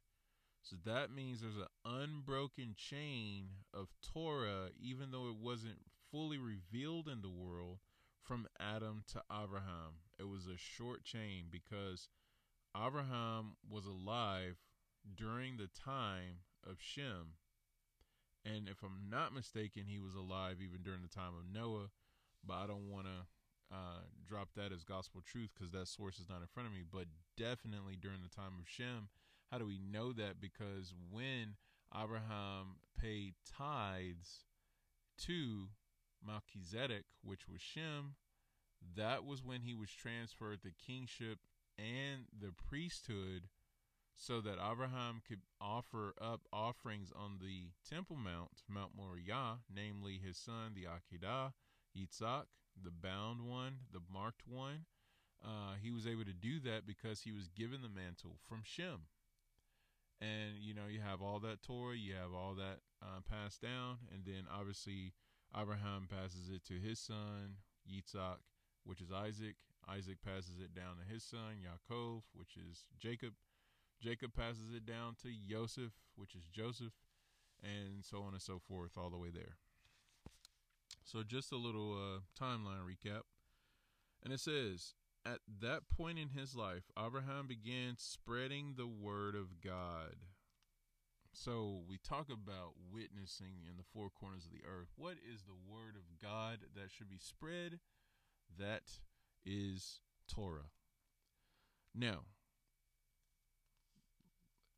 [0.62, 5.78] So that means there's an unbroken chain of Torah, even though it wasn't
[6.10, 7.78] fully revealed in the world,
[8.28, 10.04] from Adam to Abraham.
[10.20, 12.08] It was a short chain because
[12.76, 14.58] Abraham was alive
[15.16, 17.40] during the time of Shem.
[18.44, 21.88] And if I'm not mistaken, he was alive even during the time of Noah.
[22.46, 26.28] But I don't want to uh, drop that as gospel truth because that source is
[26.28, 26.82] not in front of me.
[26.88, 29.08] But definitely during the time of Shem.
[29.50, 30.38] How do we know that?
[30.38, 31.56] Because when
[31.96, 34.44] Abraham paid tithes
[35.26, 35.68] to
[36.24, 38.16] Melchizedek, which was Shem,
[38.96, 41.38] that was when he was transferred the kingship
[41.78, 43.48] and the priesthood
[44.16, 50.36] so that Abraham could offer up offerings on the Temple Mount, Mount Moriah, namely his
[50.36, 51.52] son, the Akedah,
[51.96, 52.46] Yitzhak,
[52.82, 54.86] the bound one, the marked one.
[55.44, 59.06] Uh, he was able to do that because he was given the mantle from Shem.
[60.20, 63.98] And, you know, you have all that Torah, you have all that uh, passed down,
[64.12, 65.12] and then obviously
[65.56, 67.56] Abraham passes it to his son,
[67.88, 68.38] Yitzhak,
[68.84, 69.56] which is Isaac.
[69.88, 73.32] Isaac passes it down to his son, Yaakov, which is Jacob.
[74.00, 76.92] Jacob passes it down to Joseph, which is Joseph,
[77.62, 79.56] and so on and so forth, all the way there.
[81.04, 83.22] So, just a little uh, timeline recap.
[84.22, 84.94] And it says,
[85.24, 90.16] At that point in his life, Abraham began spreading the word of God.
[91.40, 94.88] So, we talk about witnessing in the four corners of the earth.
[94.96, 97.78] What is the word of God that should be spread?
[98.58, 98.82] That
[99.46, 100.70] is Torah.
[101.94, 102.22] Now,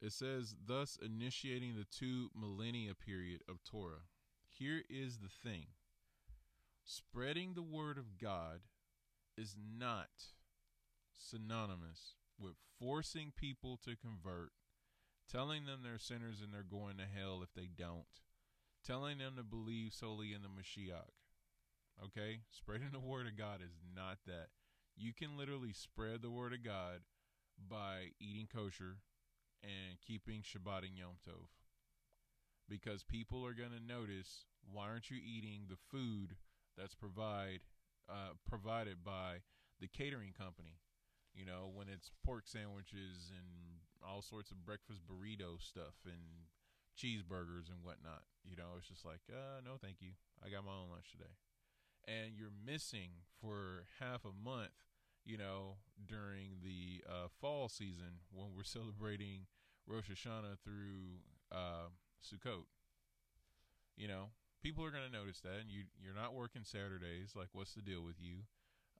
[0.03, 4.05] it says, thus initiating the two millennia period of Torah.
[4.47, 5.69] Here is the thing
[6.85, 8.61] spreading the word of God
[9.35, 10.11] is not
[11.17, 14.53] synonymous with forcing people to convert,
[15.31, 18.21] telling them they're sinners and they're going to hell if they don't,
[18.85, 21.13] telling them to believe solely in the Mashiach.
[22.03, 22.41] Okay?
[22.51, 24.49] Spreading the word of God is not that.
[24.97, 27.01] You can literally spread the word of God
[27.69, 28.99] by eating kosher,
[29.63, 31.53] and keeping Shabbat and Yom Tov.
[32.69, 36.37] Because people are going to notice why aren't you eating the food
[36.79, 37.61] that's provide
[38.09, 39.43] uh, provided by
[39.81, 40.79] the catering company?
[41.35, 43.70] You know, when it's pork sandwiches and
[44.07, 46.49] all sorts of breakfast burrito stuff and
[46.97, 48.25] cheeseburgers and whatnot.
[48.45, 50.17] You know, it's just like, uh, no, thank you.
[50.45, 51.35] I got my own lunch today.
[52.09, 54.73] And you're missing for half a month
[55.25, 55.77] you know,
[56.07, 59.47] during the uh, fall season when we're celebrating
[59.87, 61.23] Rosh Hashanah through
[61.53, 61.93] uh,
[62.23, 62.65] Sukkot.
[63.97, 64.31] You know,
[64.63, 67.35] people are going to notice that, and you you're not working Saturdays.
[67.37, 68.49] Like, what's the deal with you?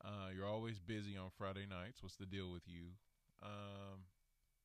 [0.05, 2.03] Uh, you're always busy on Friday nights.
[2.03, 2.97] What's the deal with you?
[3.43, 4.09] Um,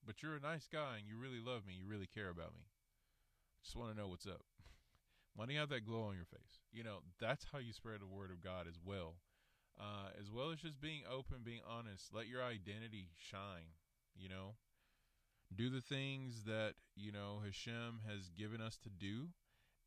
[0.06, 1.74] but you're a nice guy, and you really love me.
[1.80, 2.68] You really care about me.
[3.64, 4.46] Just want to know what's up.
[5.36, 6.62] Why do you have that glow on your face?
[6.72, 9.16] You know, that's how you spread the word of God as well
[9.80, 12.14] uh, as well as just being open, being honest.
[12.14, 13.76] Let your identity shine.
[14.16, 14.56] You know,
[15.54, 19.30] do the things that you know Hashem has given us to do,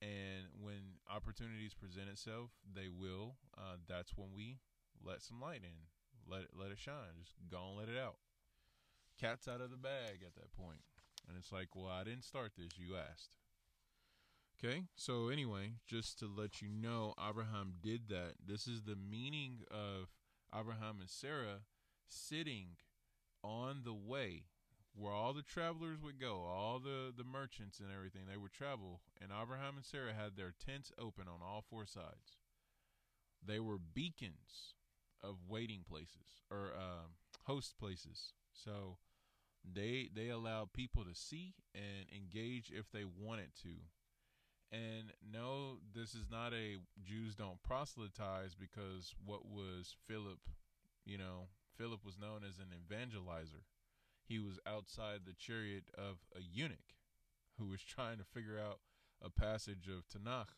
[0.02, 3.36] and when opportunities present itself, they will.
[3.56, 4.58] Uh, that's when we
[5.02, 5.88] let some light in.
[6.30, 7.16] Let it let it shine.
[7.18, 8.16] Just go and let it out.
[9.20, 10.80] Cat's out of the bag at that point.
[11.26, 12.78] and it's like, well, I didn't start this.
[12.78, 13.36] You asked.
[14.58, 18.34] Okay, so anyway, just to let you know, Abraham did that.
[18.44, 20.08] This is the meaning of
[20.52, 21.62] Abraham and Sarah
[22.08, 22.76] sitting
[23.44, 24.44] on the way
[24.96, 29.00] where all the travelers would go, all the, the merchants and everything, they would travel.
[29.20, 32.38] And Abraham and Sarah had their tents open on all four sides.
[33.46, 34.74] They were beacons
[35.22, 37.06] of waiting places or uh,
[37.46, 38.32] host places.
[38.52, 38.96] So
[39.64, 43.74] they they allowed people to see and engage if they wanted to.
[44.70, 50.40] And no, this is not a Jews don't proselytize because what was Philip,
[51.06, 53.64] you know, Philip was known as an evangelizer.
[54.26, 56.94] He was outside the chariot of a eunuch
[57.58, 58.80] who was trying to figure out
[59.22, 60.52] a passage of Tanakh,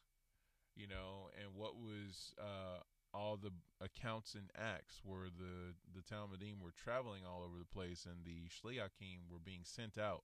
[0.74, 2.80] you know, and what was uh,
[3.12, 3.50] all the
[3.80, 8.48] accounts and acts where the the Talmidim were traveling all over the place and the
[8.48, 10.22] Shliachim were being sent out,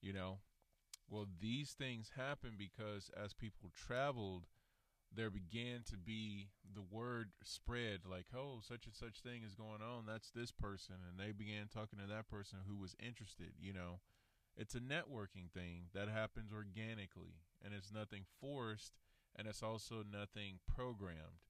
[0.00, 0.38] you know,
[1.08, 4.44] well, these things happen because as people traveled,
[5.14, 9.82] there began to be the word spread like, oh, such and such thing is going
[9.82, 10.04] on.
[10.06, 10.96] That's this person.
[11.08, 13.52] And they began talking to that person who was interested.
[13.60, 14.00] You know,
[14.56, 18.94] it's a networking thing that happens organically and it's nothing forced
[19.36, 21.42] and it's also nothing programmed.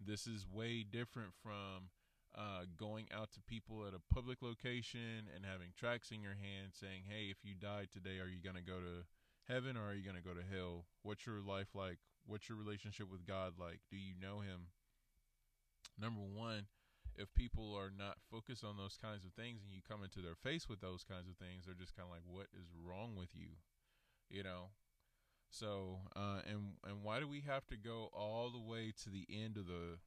[0.00, 1.92] This is way different from
[2.34, 6.72] uh, going out to people at a public location and having tracks in your hand
[6.72, 9.04] saying, hey, if you died today, are you going to go to
[9.52, 10.86] heaven or are you going to go to hell?
[11.02, 11.98] What's your life like?
[12.26, 13.80] What's your relationship with God like?
[13.90, 14.70] Do you know Him?
[15.98, 16.66] Number one,
[17.16, 20.38] if people are not focused on those kinds of things and you come into their
[20.38, 23.34] face with those kinds of things, they're just kind of like, what is wrong with
[23.34, 23.58] you?
[24.30, 24.70] You know?
[25.50, 29.26] So, uh, and and why do we have to go all the way to the
[29.30, 29.98] end of the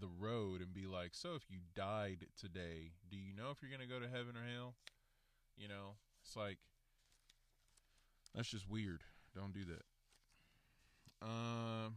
[0.00, 3.70] the road and be like, so if you died today, do you know if you're
[3.80, 4.74] to go to heaven or hell?
[5.56, 6.58] You know, it's like
[8.34, 9.02] That's just weird.
[9.34, 9.82] Don't do that.
[11.22, 11.90] Uh,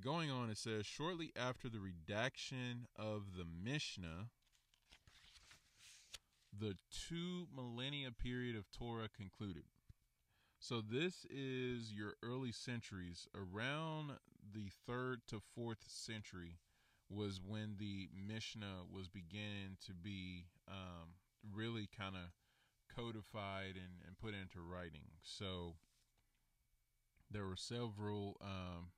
[0.00, 4.28] going on, it says shortly after the redaction of the Mishnah,
[6.56, 9.64] the two millennia period of Torah concluded.
[10.62, 13.26] So this is your early centuries.
[13.34, 14.12] Around
[14.52, 16.58] the third to fourth century
[17.08, 21.14] was when the Mishnah was beginning to be um,
[21.50, 22.30] really kind of
[22.94, 25.08] codified and, and put into writing.
[25.22, 25.76] So
[27.30, 28.90] there were several um,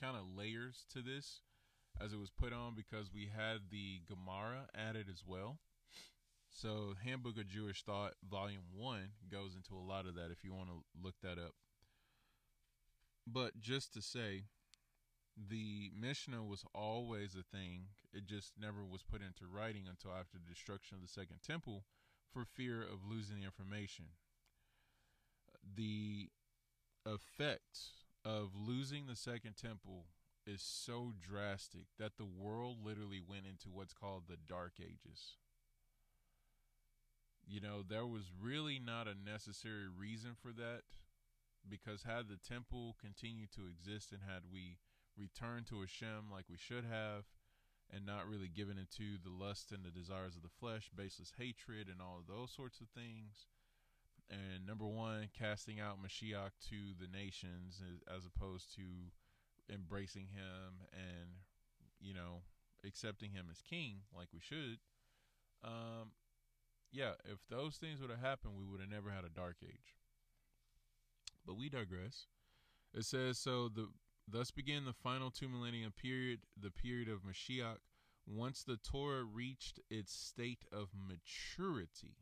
[0.00, 1.42] kind of layers to this
[2.00, 5.60] as it was put on because we had the Gemara added as well.
[6.60, 8.98] So, Handbook of Jewish Thought, Volume 1,
[9.30, 11.52] goes into a lot of that if you want to look that up.
[13.24, 14.42] But just to say,
[15.36, 17.82] the Mishnah was always a thing.
[18.12, 21.84] It just never was put into writing until after the destruction of the Second Temple
[22.32, 24.06] for fear of losing the information.
[25.76, 26.30] The
[27.06, 27.78] effect
[28.24, 30.06] of losing the Second Temple
[30.44, 35.36] is so drastic that the world literally went into what's called the Dark Ages
[37.48, 40.82] you know, there was really not a necessary reason for that
[41.68, 44.76] because had the temple continued to exist and had we
[45.16, 47.24] returned to Hashem like we should have
[47.92, 51.88] and not really given into the lust and the desires of the flesh, baseless hatred,
[51.88, 53.48] and all of those sorts of things.
[54.28, 57.80] And number one, casting out Mashiach to the nations
[58.14, 58.84] as opposed to
[59.72, 61.40] embracing him and,
[61.98, 62.44] you know,
[62.86, 64.78] accepting him as king like we should.
[65.64, 66.12] Um,
[66.92, 69.96] yeah, if those things would have happened, we would have never had a dark age.
[71.46, 72.26] But we digress.
[72.94, 73.88] It says so the
[74.26, 77.78] thus began the final two millennium period, the period of Mashiach,
[78.26, 82.16] once the Torah reached its state of maturity.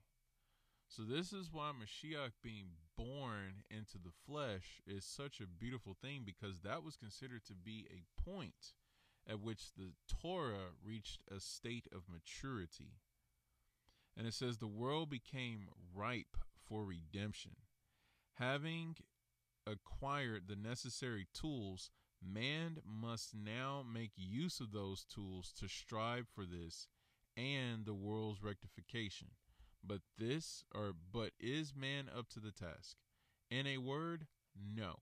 [0.88, 6.22] So this is why Mashiach being born into the flesh is such a beautiful thing
[6.24, 8.74] because that was considered to be a point
[9.28, 12.92] at which the Torah reached a state of maturity.
[14.16, 16.36] And it says, The world became ripe
[16.68, 17.52] for redemption.
[18.34, 18.96] Having
[19.66, 21.90] acquired the necessary tools,
[22.22, 26.86] man must now make use of those tools to strive for this
[27.36, 29.28] and the world's rectification.
[29.84, 32.96] But this, or but is man up to the task?
[33.50, 34.96] In a word, no.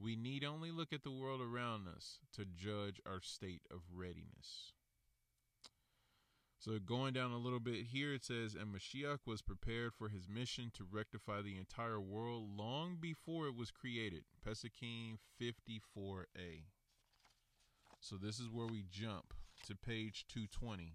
[0.00, 4.72] We need only look at the world around us to judge our state of readiness.
[6.60, 10.28] So going down a little bit here, it says, and Mashiach was prepared for his
[10.28, 14.24] mission to rectify the entire world long before it was created.
[14.44, 16.64] Pesachim 54a.
[18.00, 19.34] So this is where we jump
[19.66, 20.94] to page 220.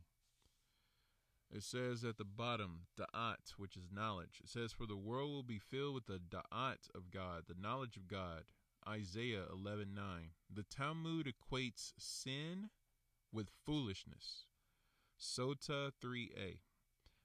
[1.49, 4.41] It says at the bottom, da'at, which is knowledge.
[4.43, 7.95] It says, For the world will be filled with the da'at of God, the knowledge
[7.95, 8.43] of God.
[8.88, 9.86] Isaiah 11.9.
[10.53, 12.70] The Talmud equates sin
[13.32, 14.45] with foolishness.
[15.24, 16.60] Sota 3a.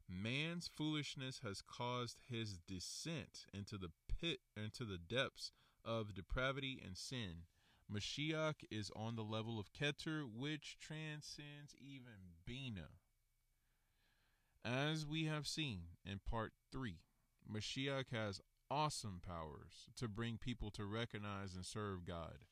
[0.09, 3.91] Man's foolishness has caused his descent into the
[4.21, 5.51] pit, into the depths
[5.85, 7.43] of depravity and sin.
[7.93, 12.91] Mashiach is on the level of Keter, which transcends even Bina.
[14.65, 17.01] As we have seen in part 3,
[17.53, 18.41] Mashiach has
[18.71, 22.45] awesome powers to bring people to recognize and serve God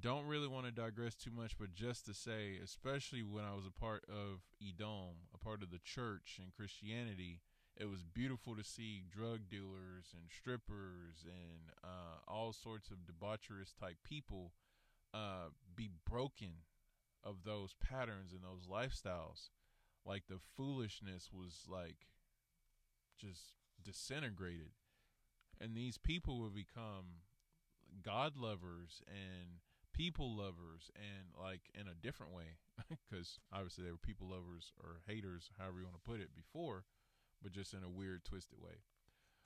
[0.00, 3.66] don't really want to digress too much, but just to say, especially when I was
[3.66, 7.40] a part of Edom, a part of the church and Christianity,
[7.76, 13.74] it was beautiful to see drug dealers and strippers and uh, all sorts of debaucherous
[13.78, 14.52] type people
[15.14, 16.64] uh, be broken
[17.22, 19.50] of those patterns and those lifestyles.
[20.04, 22.06] Like the foolishness was like
[23.18, 24.72] just disintegrated.
[25.60, 27.22] And these people would become
[28.02, 29.60] God lovers and
[29.92, 32.58] people lovers and like in a different way
[33.10, 36.84] because obviously they were people lovers or haters however you want to put it before
[37.42, 38.82] but just in a weird twisted way.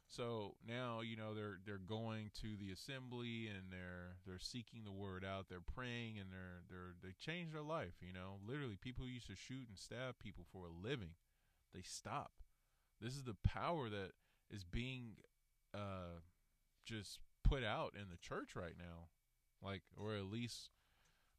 [0.09, 4.93] So now you know they're they're going to the assembly and they're they're seeking the
[4.93, 8.39] word out they're praying and they're they're they change their life you know?
[8.47, 11.17] Literally people used to shoot and stab people for a living
[11.75, 12.33] they stop.
[13.01, 14.13] This is the power that
[14.51, 15.17] is being
[15.75, 16.23] uh
[16.85, 19.09] just put out in the church right now
[19.67, 20.71] like or at least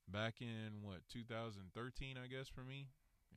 [0.07, 2.89] back in what 2013 I guess for me.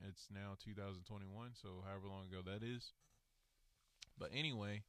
[0.08, 2.92] It's now 2021, so however long ago that is.
[4.18, 4.82] But anyway,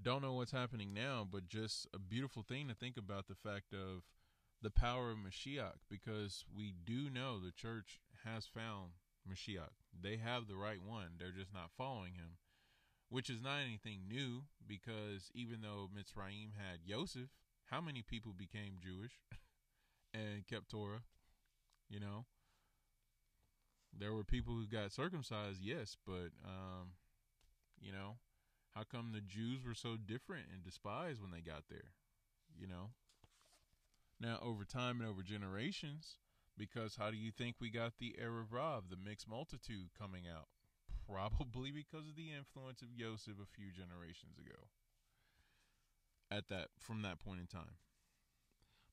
[0.00, 3.72] don't know what's happening now, but just a beautiful thing to think about the fact
[3.72, 4.02] of
[4.60, 8.92] the power of Mashiach because we do know the church has found
[9.28, 9.74] Mashiach.
[10.00, 11.18] They have the right one.
[11.18, 12.38] They're just not following him,
[13.10, 17.28] which is not anything new because even though Mitzrayim had Yosef,
[17.72, 19.12] how many people became Jewish
[20.14, 21.02] and kept Torah?
[21.88, 22.26] You know,
[23.98, 26.92] there were people who got circumcised, yes, but um,
[27.80, 28.16] you know,
[28.74, 31.92] how come the Jews were so different and despised when they got there?
[32.54, 32.90] You know,
[34.20, 36.18] now over time and over generations,
[36.58, 40.48] because how do you think we got the Erev Rav, the mixed multitude, coming out?
[41.08, 44.68] Probably because of the influence of Yosef a few generations ago.
[46.32, 47.76] At that from that point in time.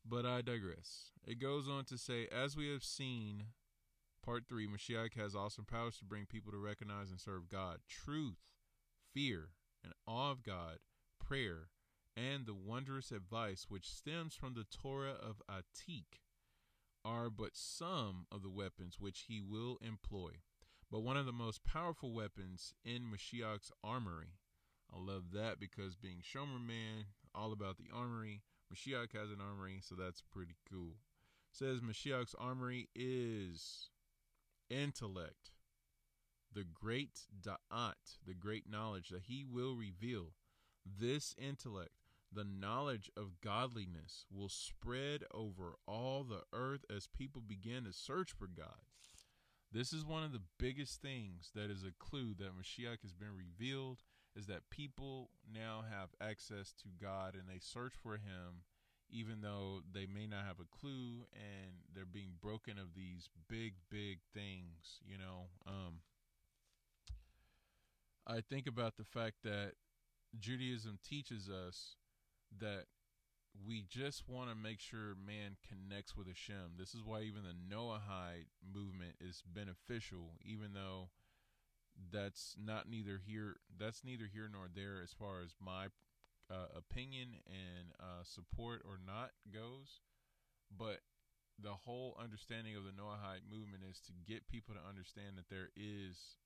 [0.06, 1.12] But I digress.
[1.26, 3.44] It goes on to say, as we have seen,
[4.26, 7.78] part three, Mashiach has awesome powers to bring people to recognize and serve God.
[7.88, 8.40] Truth,
[9.14, 9.52] fear,
[9.84, 10.80] and awe of God,
[11.24, 11.70] prayer,
[12.18, 16.20] and the wondrous advice which stems from the Torah of Atik
[17.06, 20.32] are but some of the weapons which he will employ.
[20.92, 24.34] But one of the most powerful weapons in Mashiach's armory.
[24.92, 28.42] I love that because being Shomer Man, all about the armory.
[28.74, 30.98] Mashiach has an armory, so that's pretty cool.
[31.52, 33.90] says Mashiach's armory is
[34.70, 35.52] intellect,
[36.54, 40.34] the great da'at, the great knowledge that he will reveal.
[40.86, 41.92] This intellect
[42.32, 48.32] the knowledge of godliness will spread over all the earth as people begin to search
[48.32, 48.86] for God.
[49.72, 53.36] This is one of the biggest things that is a clue that Mashiach has been
[53.36, 54.04] revealed
[54.36, 58.64] is that people now have access to God and they search for him
[59.12, 63.74] even though they may not have a clue and they're being broken of these big
[63.90, 65.48] big things, you know.
[65.66, 66.02] Um
[68.28, 69.74] I think about the fact that
[70.40, 71.96] Judaism teaches us
[72.60, 72.86] that
[73.66, 76.78] we just want to make sure man connects with Hashem.
[76.78, 81.10] This is why even the Noahide movement is beneficial, even though
[82.12, 85.88] that's not neither here that's neither here nor there as far as my
[86.50, 90.02] uh, opinion and uh, support or not goes.
[90.76, 91.02] But
[91.62, 95.70] the whole understanding of the Noahide movement is to get people to understand that there
[95.76, 96.38] is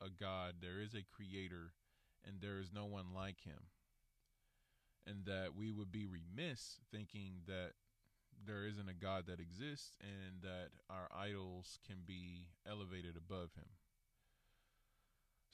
[0.00, 1.72] a God, there is a creator,
[2.24, 3.68] and there is no one like him
[5.06, 7.72] and that we would be remiss thinking that
[8.44, 13.68] there isn't a God that exists and that our idols can be elevated above him.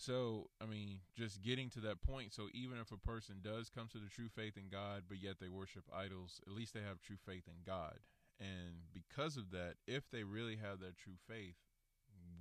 [0.00, 2.32] So, I mean, just getting to that point.
[2.32, 5.40] So, even if a person does come to the true faith in God, but yet
[5.40, 7.98] they worship idols, at least they have true faith in God.
[8.38, 11.56] And because of that, if they really have that true faith,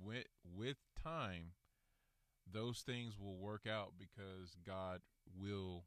[0.00, 1.52] with, with time,
[2.50, 5.00] those things will work out because God
[5.36, 5.84] will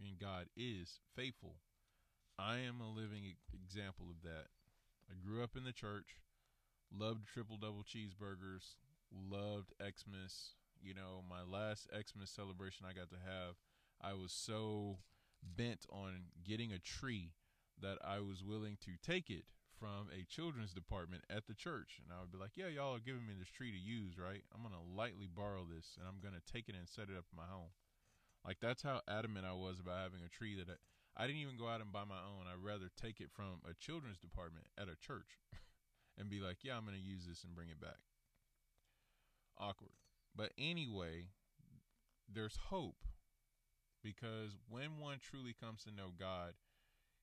[0.00, 1.56] and God is faithful.
[2.38, 4.46] I am a living example of that.
[5.10, 6.16] I grew up in the church,
[6.96, 8.76] loved triple double cheeseburgers,
[9.12, 10.54] loved Xmas.
[10.82, 13.54] You know, my last Xmas celebration I got to have,
[14.00, 14.98] I was so
[15.42, 17.32] bent on getting a tree
[17.80, 19.44] that I was willing to take it
[19.78, 21.98] from a children's department at the church.
[22.02, 24.42] And I would be like, yeah, y'all are giving me this tree to use, right?
[24.54, 27.18] I'm going to lightly borrow this and I'm going to take it and set it
[27.18, 27.74] up in my home.
[28.46, 30.78] Like that's how adamant I was about having a tree that I,
[31.18, 32.46] I didn't even go out and buy my own.
[32.46, 35.38] I'd rather take it from a children's department at a church
[36.18, 38.02] and be like, yeah, I'm going to use this and bring it back.
[39.58, 39.98] Awkward.
[40.34, 41.26] But anyway,
[42.32, 43.04] there's hope
[44.02, 46.54] because when one truly comes to know God,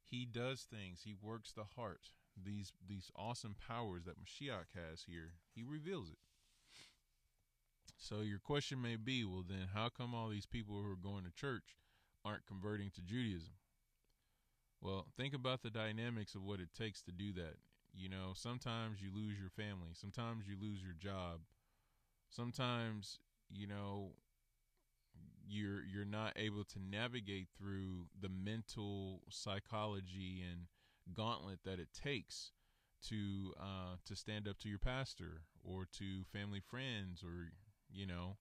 [0.04, 1.02] he does things.
[1.04, 2.12] He works the heart.
[2.42, 6.18] These these awesome powers that Mashiach has here, he reveals it.
[7.98, 11.26] So your question may be, well, then how come all these people who are going
[11.26, 11.76] to church
[12.24, 13.54] aren't converting to Judaism?
[14.82, 17.56] Well, think about the dynamics of what it takes to do that.
[17.94, 21.42] You know, sometimes you lose your family, sometimes you lose your job,
[22.30, 23.20] sometimes
[23.50, 24.12] you know
[25.48, 30.68] you're you're not able to navigate through the mental psychology and
[31.16, 32.52] gauntlet that it takes
[33.08, 37.52] to uh, to stand up to your pastor or to family friends or
[37.92, 38.38] you know,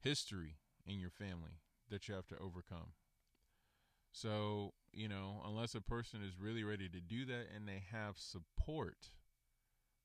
[0.00, 0.56] history
[0.86, 1.60] in your family
[1.90, 2.92] that you have to overcome.
[4.12, 8.18] So, you know, unless a person is really ready to do that and they have
[8.18, 9.10] support,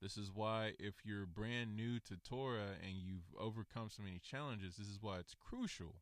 [0.01, 4.75] this is why if you're brand new to Torah and you've overcome so many challenges,
[4.75, 6.01] this is why it's crucial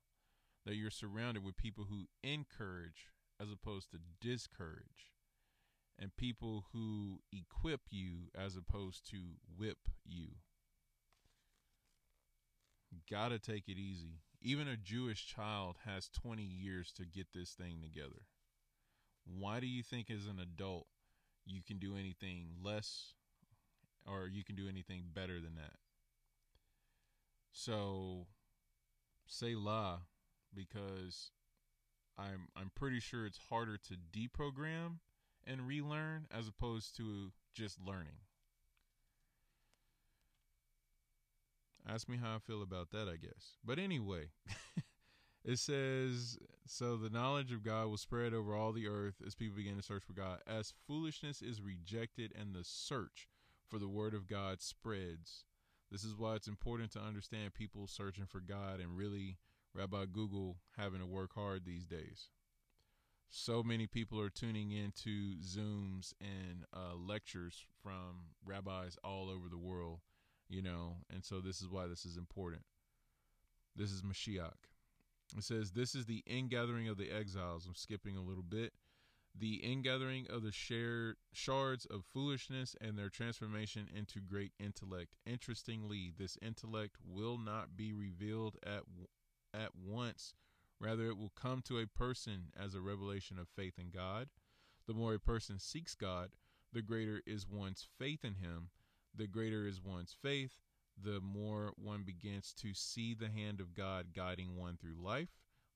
[0.66, 3.10] that you're surrounded with people who encourage
[3.41, 5.14] as opposed to discourage
[6.00, 9.18] and people who equip you as opposed to
[9.58, 10.30] whip you
[13.10, 14.22] gotta take it easy.
[14.41, 18.28] Even a Jewish child has 20 years to get this thing together.
[19.26, 20.88] Why do you think, as an adult,
[21.46, 23.14] you can do anything less
[24.08, 25.78] or you can do anything better than that?
[27.51, 28.28] So,
[29.28, 30.01] selah
[30.54, 31.32] because
[32.18, 34.99] I'm I'm pretty sure it's harder to deprogram
[35.45, 38.20] and relearn as opposed to just learning.
[41.88, 43.58] Ask me how I feel about that, I guess.
[43.64, 44.30] But anyway,
[45.45, 49.58] it says so the knowledge of God will spread over all the earth as people
[49.58, 50.39] begin to search for God.
[50.47, 53.28] As foolishness is rejected and the search
[53.74, 55.45] for the word of God spreads.
[55.89, 59.39] This is why it's important to understand people searching for God and really
[59.74, 62.30] Rabbi Google having to work hard these days.
[63.32, 69.57] So many people are tuning into Zooms and uh, lectures from rabbis all over the
[69.57, 70.01] world,
[70.47, 72.61] you know, and so this is why this is important.
[73.76, 74.69] This is Mashiach.
[75.36, 77.65] It says, This is the ingathering of the exiles.
[77.65, 78.74] I'm skipping a little bit.
[79.36, 85.16] The ingathering of the shared shards of foolishness and their transformation into great intellect.
[85.26, 88.84] Interestingly, this intellect will not be revealed at
[89.54, 90.34] at once.
[90.80, 94.30] Rather, it will come to a person as a revelation of faith in God.
[94.86, 96.32] The more a person seeks God,
[96.72, 98.70] the greater is one's faith in Him.
[99.16, 100.60] The greater is one's faith,
[101.02, 105.30] the more one begins to see the hand of God guiding one through life.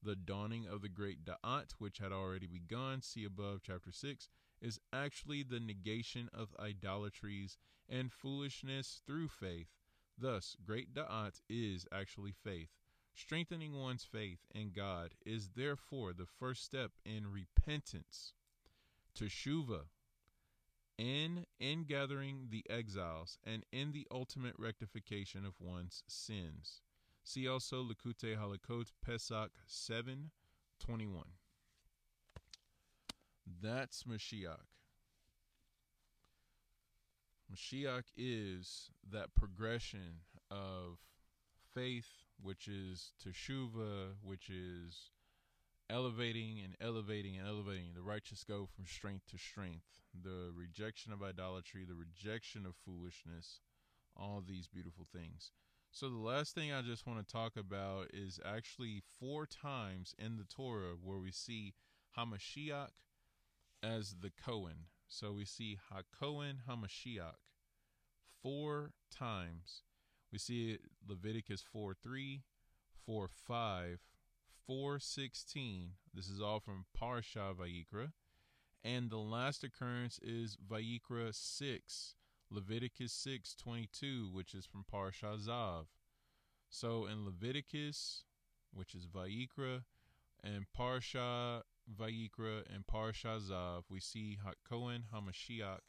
[0.08, 4.30] The dawning of the great Da'at, which had already begun, see above chapter 6,
[4.62, 7.58] is actually the negation of idolatries
[7.90, 9.68] and foolishness through faith.
[10.18, 12.70] Thus, great Da'at is actually faith.
[13.14, 18.32] Strengthening one's faith in God is therefore the first step in repentance.
[19.14, 19.88] Teshuva,
[20.98, 26.80] in in gathering the exiles and in the ultimate rectification of one's sins.
[27.28, 31.26] See also Likutei Halakot Pesach 721.
[33.62, 34.70] That's Mashiach.
[37.54, 41.00] Mashiach is that progression of
[41.74, 42.08] faith,
[42.42, 45.12] which is teshuva, which is
[45.90, 47.90] elevating and elevating and elevating.
[47.94, 50.00] The righteous go from strength to strength.
[50.24, 53.60] The rejection of idolatry, the rejection of foolishness,
[54.16, 55.52] all these beautiful things.
[56.00, 60.38] So, the last thing I just want to talk about is actually four times in
[60.38, 61.74] the Torah where we see
[62.16, 62.90] Hamashiach
[63.82, 64.90] as the Cohen.
[65.08, 67.38] So, we see HaKohen Hamashiach
[68.44, 69.82] four times
[70.32, 72.44] we see it Leviticus 4 3,
[73.08, 74.00] 4 5,
[74.68, 75.90] 4 16.
[76.14, 78.12] This is all from Parsha Vayikra.
[78.84, 82.16] And the last occurrence is Vayikra 6,
[82.50, 85.88] Leviticus 6:22, which is from Parsha Tzav.
[86.70, 88.24] So in Leviticus,
[88.74, 89.84] which is Vayikra,
[90.44, 94.38] and Parsha Vayikra and Parsha Tzav, we see
[94.68, 95.82] Cohen Hamashiach.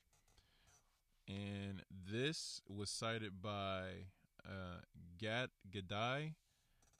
[1.29, 4.07] And this was cited by
[4.45, 4.81] uh,
[5.19, 6.35] Gad Gadai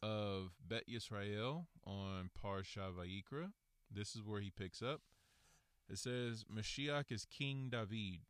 [0.03, 3.53] of Bet Yisrael on Parsha Vayikra.
[3.91, 5.01] This is where he picks up.
[5.89, 8.21] It says, Mashiach is King David.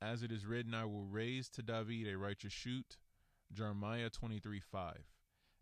[0.00, 2.98] As it is written, I will raise to David a righteous shoot.
[3.52, 4.96] Jeremiah 23 5.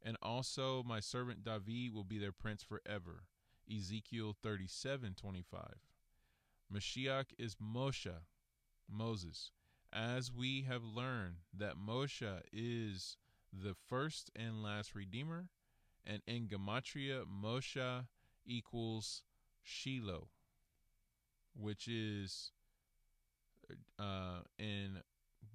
[0.04, 3.24] And also my servant David will be their prince forever.
[3.70, 5.62] Ezekiel 37 25.
[6.72, 8.14] Mashiach is Moshe,
[8.90, 9.50] Moses
[9.92, 13.18] as we have learned that Moshe is
[13.52, 15.48] the first and last Redeemer,
[16.06, 18.06] and in Gematria, Moshe
[18.46, 19.22] equals
[19.62, 20.28] Shiloh,
[21.54, 22.52] which is
[23.98, 25.00] uh, in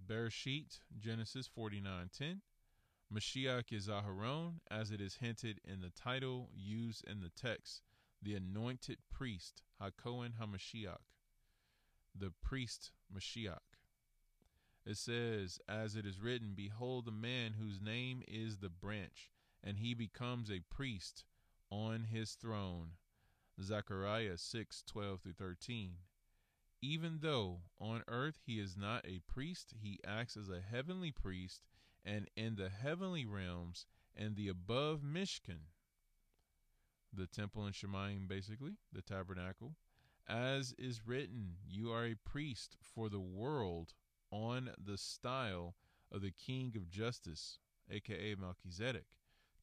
[0.08, 2.40] Bereshit, Genesis 49.10.
[3.14, 7.82] Mashiach is Aharon, as it is hinted in the title used in the text,
[8.22, 10.98] the anointed priest, HaKohen HaMashiach,
[12.14, 13.60] the priest Mashiach.
[14.86, 19.32] It says, As it is written, Behold, the man whose name is the branch,
[19.64, 21.24] and he becomes a priest
[21.70, 22.92] on his throne.
[23.62, 25.96] Zechariah 6 12 through 13.
[26.82, 31.66] Even though on earth he is not a priest, he acts as a heavenly priest,
[32.06, 35.70] and in the heavenly realms and the above Mishkan,
[37.12, 39.76] the temple in Shemayim, basically, the tabernacle,
[40.28, 43.94] as is written, You are a priest for the world
[44.30, 45.76] on the style
[46.12, 47.60] of the King of Justice,
[47.90, 49.06] aka Melchizedek.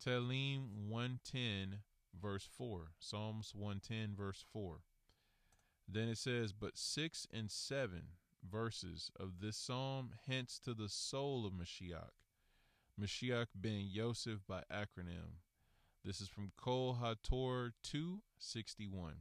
[0.03, 1.81] Tehillim 110,
[2.21, 2.93] verse 4.
[2.99, 4.81] Psalms 110, verse 4.
[5.89, 8.03] Then it says, But six and seven
[8.49, 12.11] verses of this psalm hints to the soul of Mashiach.
[13.01, 15.41] Mashiach ben Yosef by acronym.
[16.05, 19.15] This is from Kol HaTorah 261.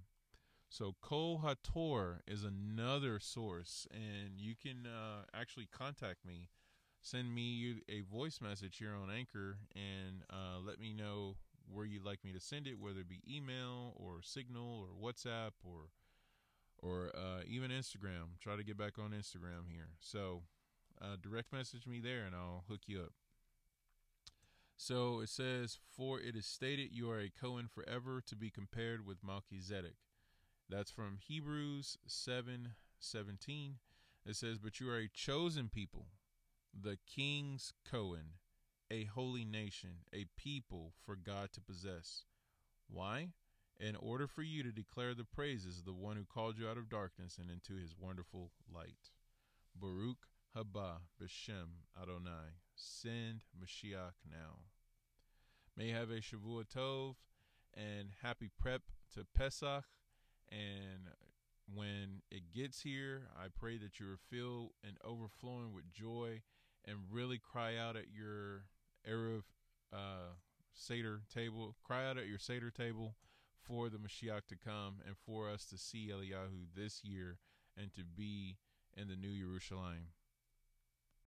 [0.69, 6.49] So Kol HaTorah is another source, and you can uh, actually contact me.
[7.01, 11.35] Send me a voice message here on Anchor and uh, let me know
[11.69, 15.51] where you'd like me to send it, whether it be email or Signal or WhatsApp
[15.65, 15.89] or
[16.83, 18.37] or uh, even Instagram.
[18.39, 19.89] Try to get back on Instagram here.
[19.99, 20.43] So
[21.01, 23.13] uh, direct message me there and I'll hook you up.
[24.75, 29.05] So it says, For it is stated, you are a Cohen forever to be compared
[29.05, 29.95] with Melchizedek.
[30.69, 33.75] That's from Hebrews 7 17.
[34.25, 36.07] It says, But you are a chosen people,
[36.73, 38.37] the king's Cohen,
[38.89, 42.23] a holy nation, a people for God to possess.
[42.89, 43.29] Why?
[43.83, 46.77] In order for you to declare the praises of the one who called you out
[46.77, 49.11] of darkness and into his wonderful light.
[49.75, 50.25] Baruch
[50.55, 52.61] haba b'shem Adonai.
[52.75, 54.59] Send Mashiach now.
[55.75, 57.15] May you have a Shavua Tov
[57.73, 58.83] and happy prep
[59.15, 59.83] to Pesach.
[60.49, 61.09] And
[61.67, 66.41] when it gets here, I pray that you are filled and overflowing with joy
[66.85, 68.63] and really cry out at your
[69.05, 69.43] Erev
[69.91, 70.35] uh,
[70.71, 73.15] Seder table, cry out at your Seder table
[73.65, 77.37] for the Mashiach to come and for us to see Eliyahu this year
[77.77, 78.57] and to be
[78.95, 80.07] in the new Jerusalem.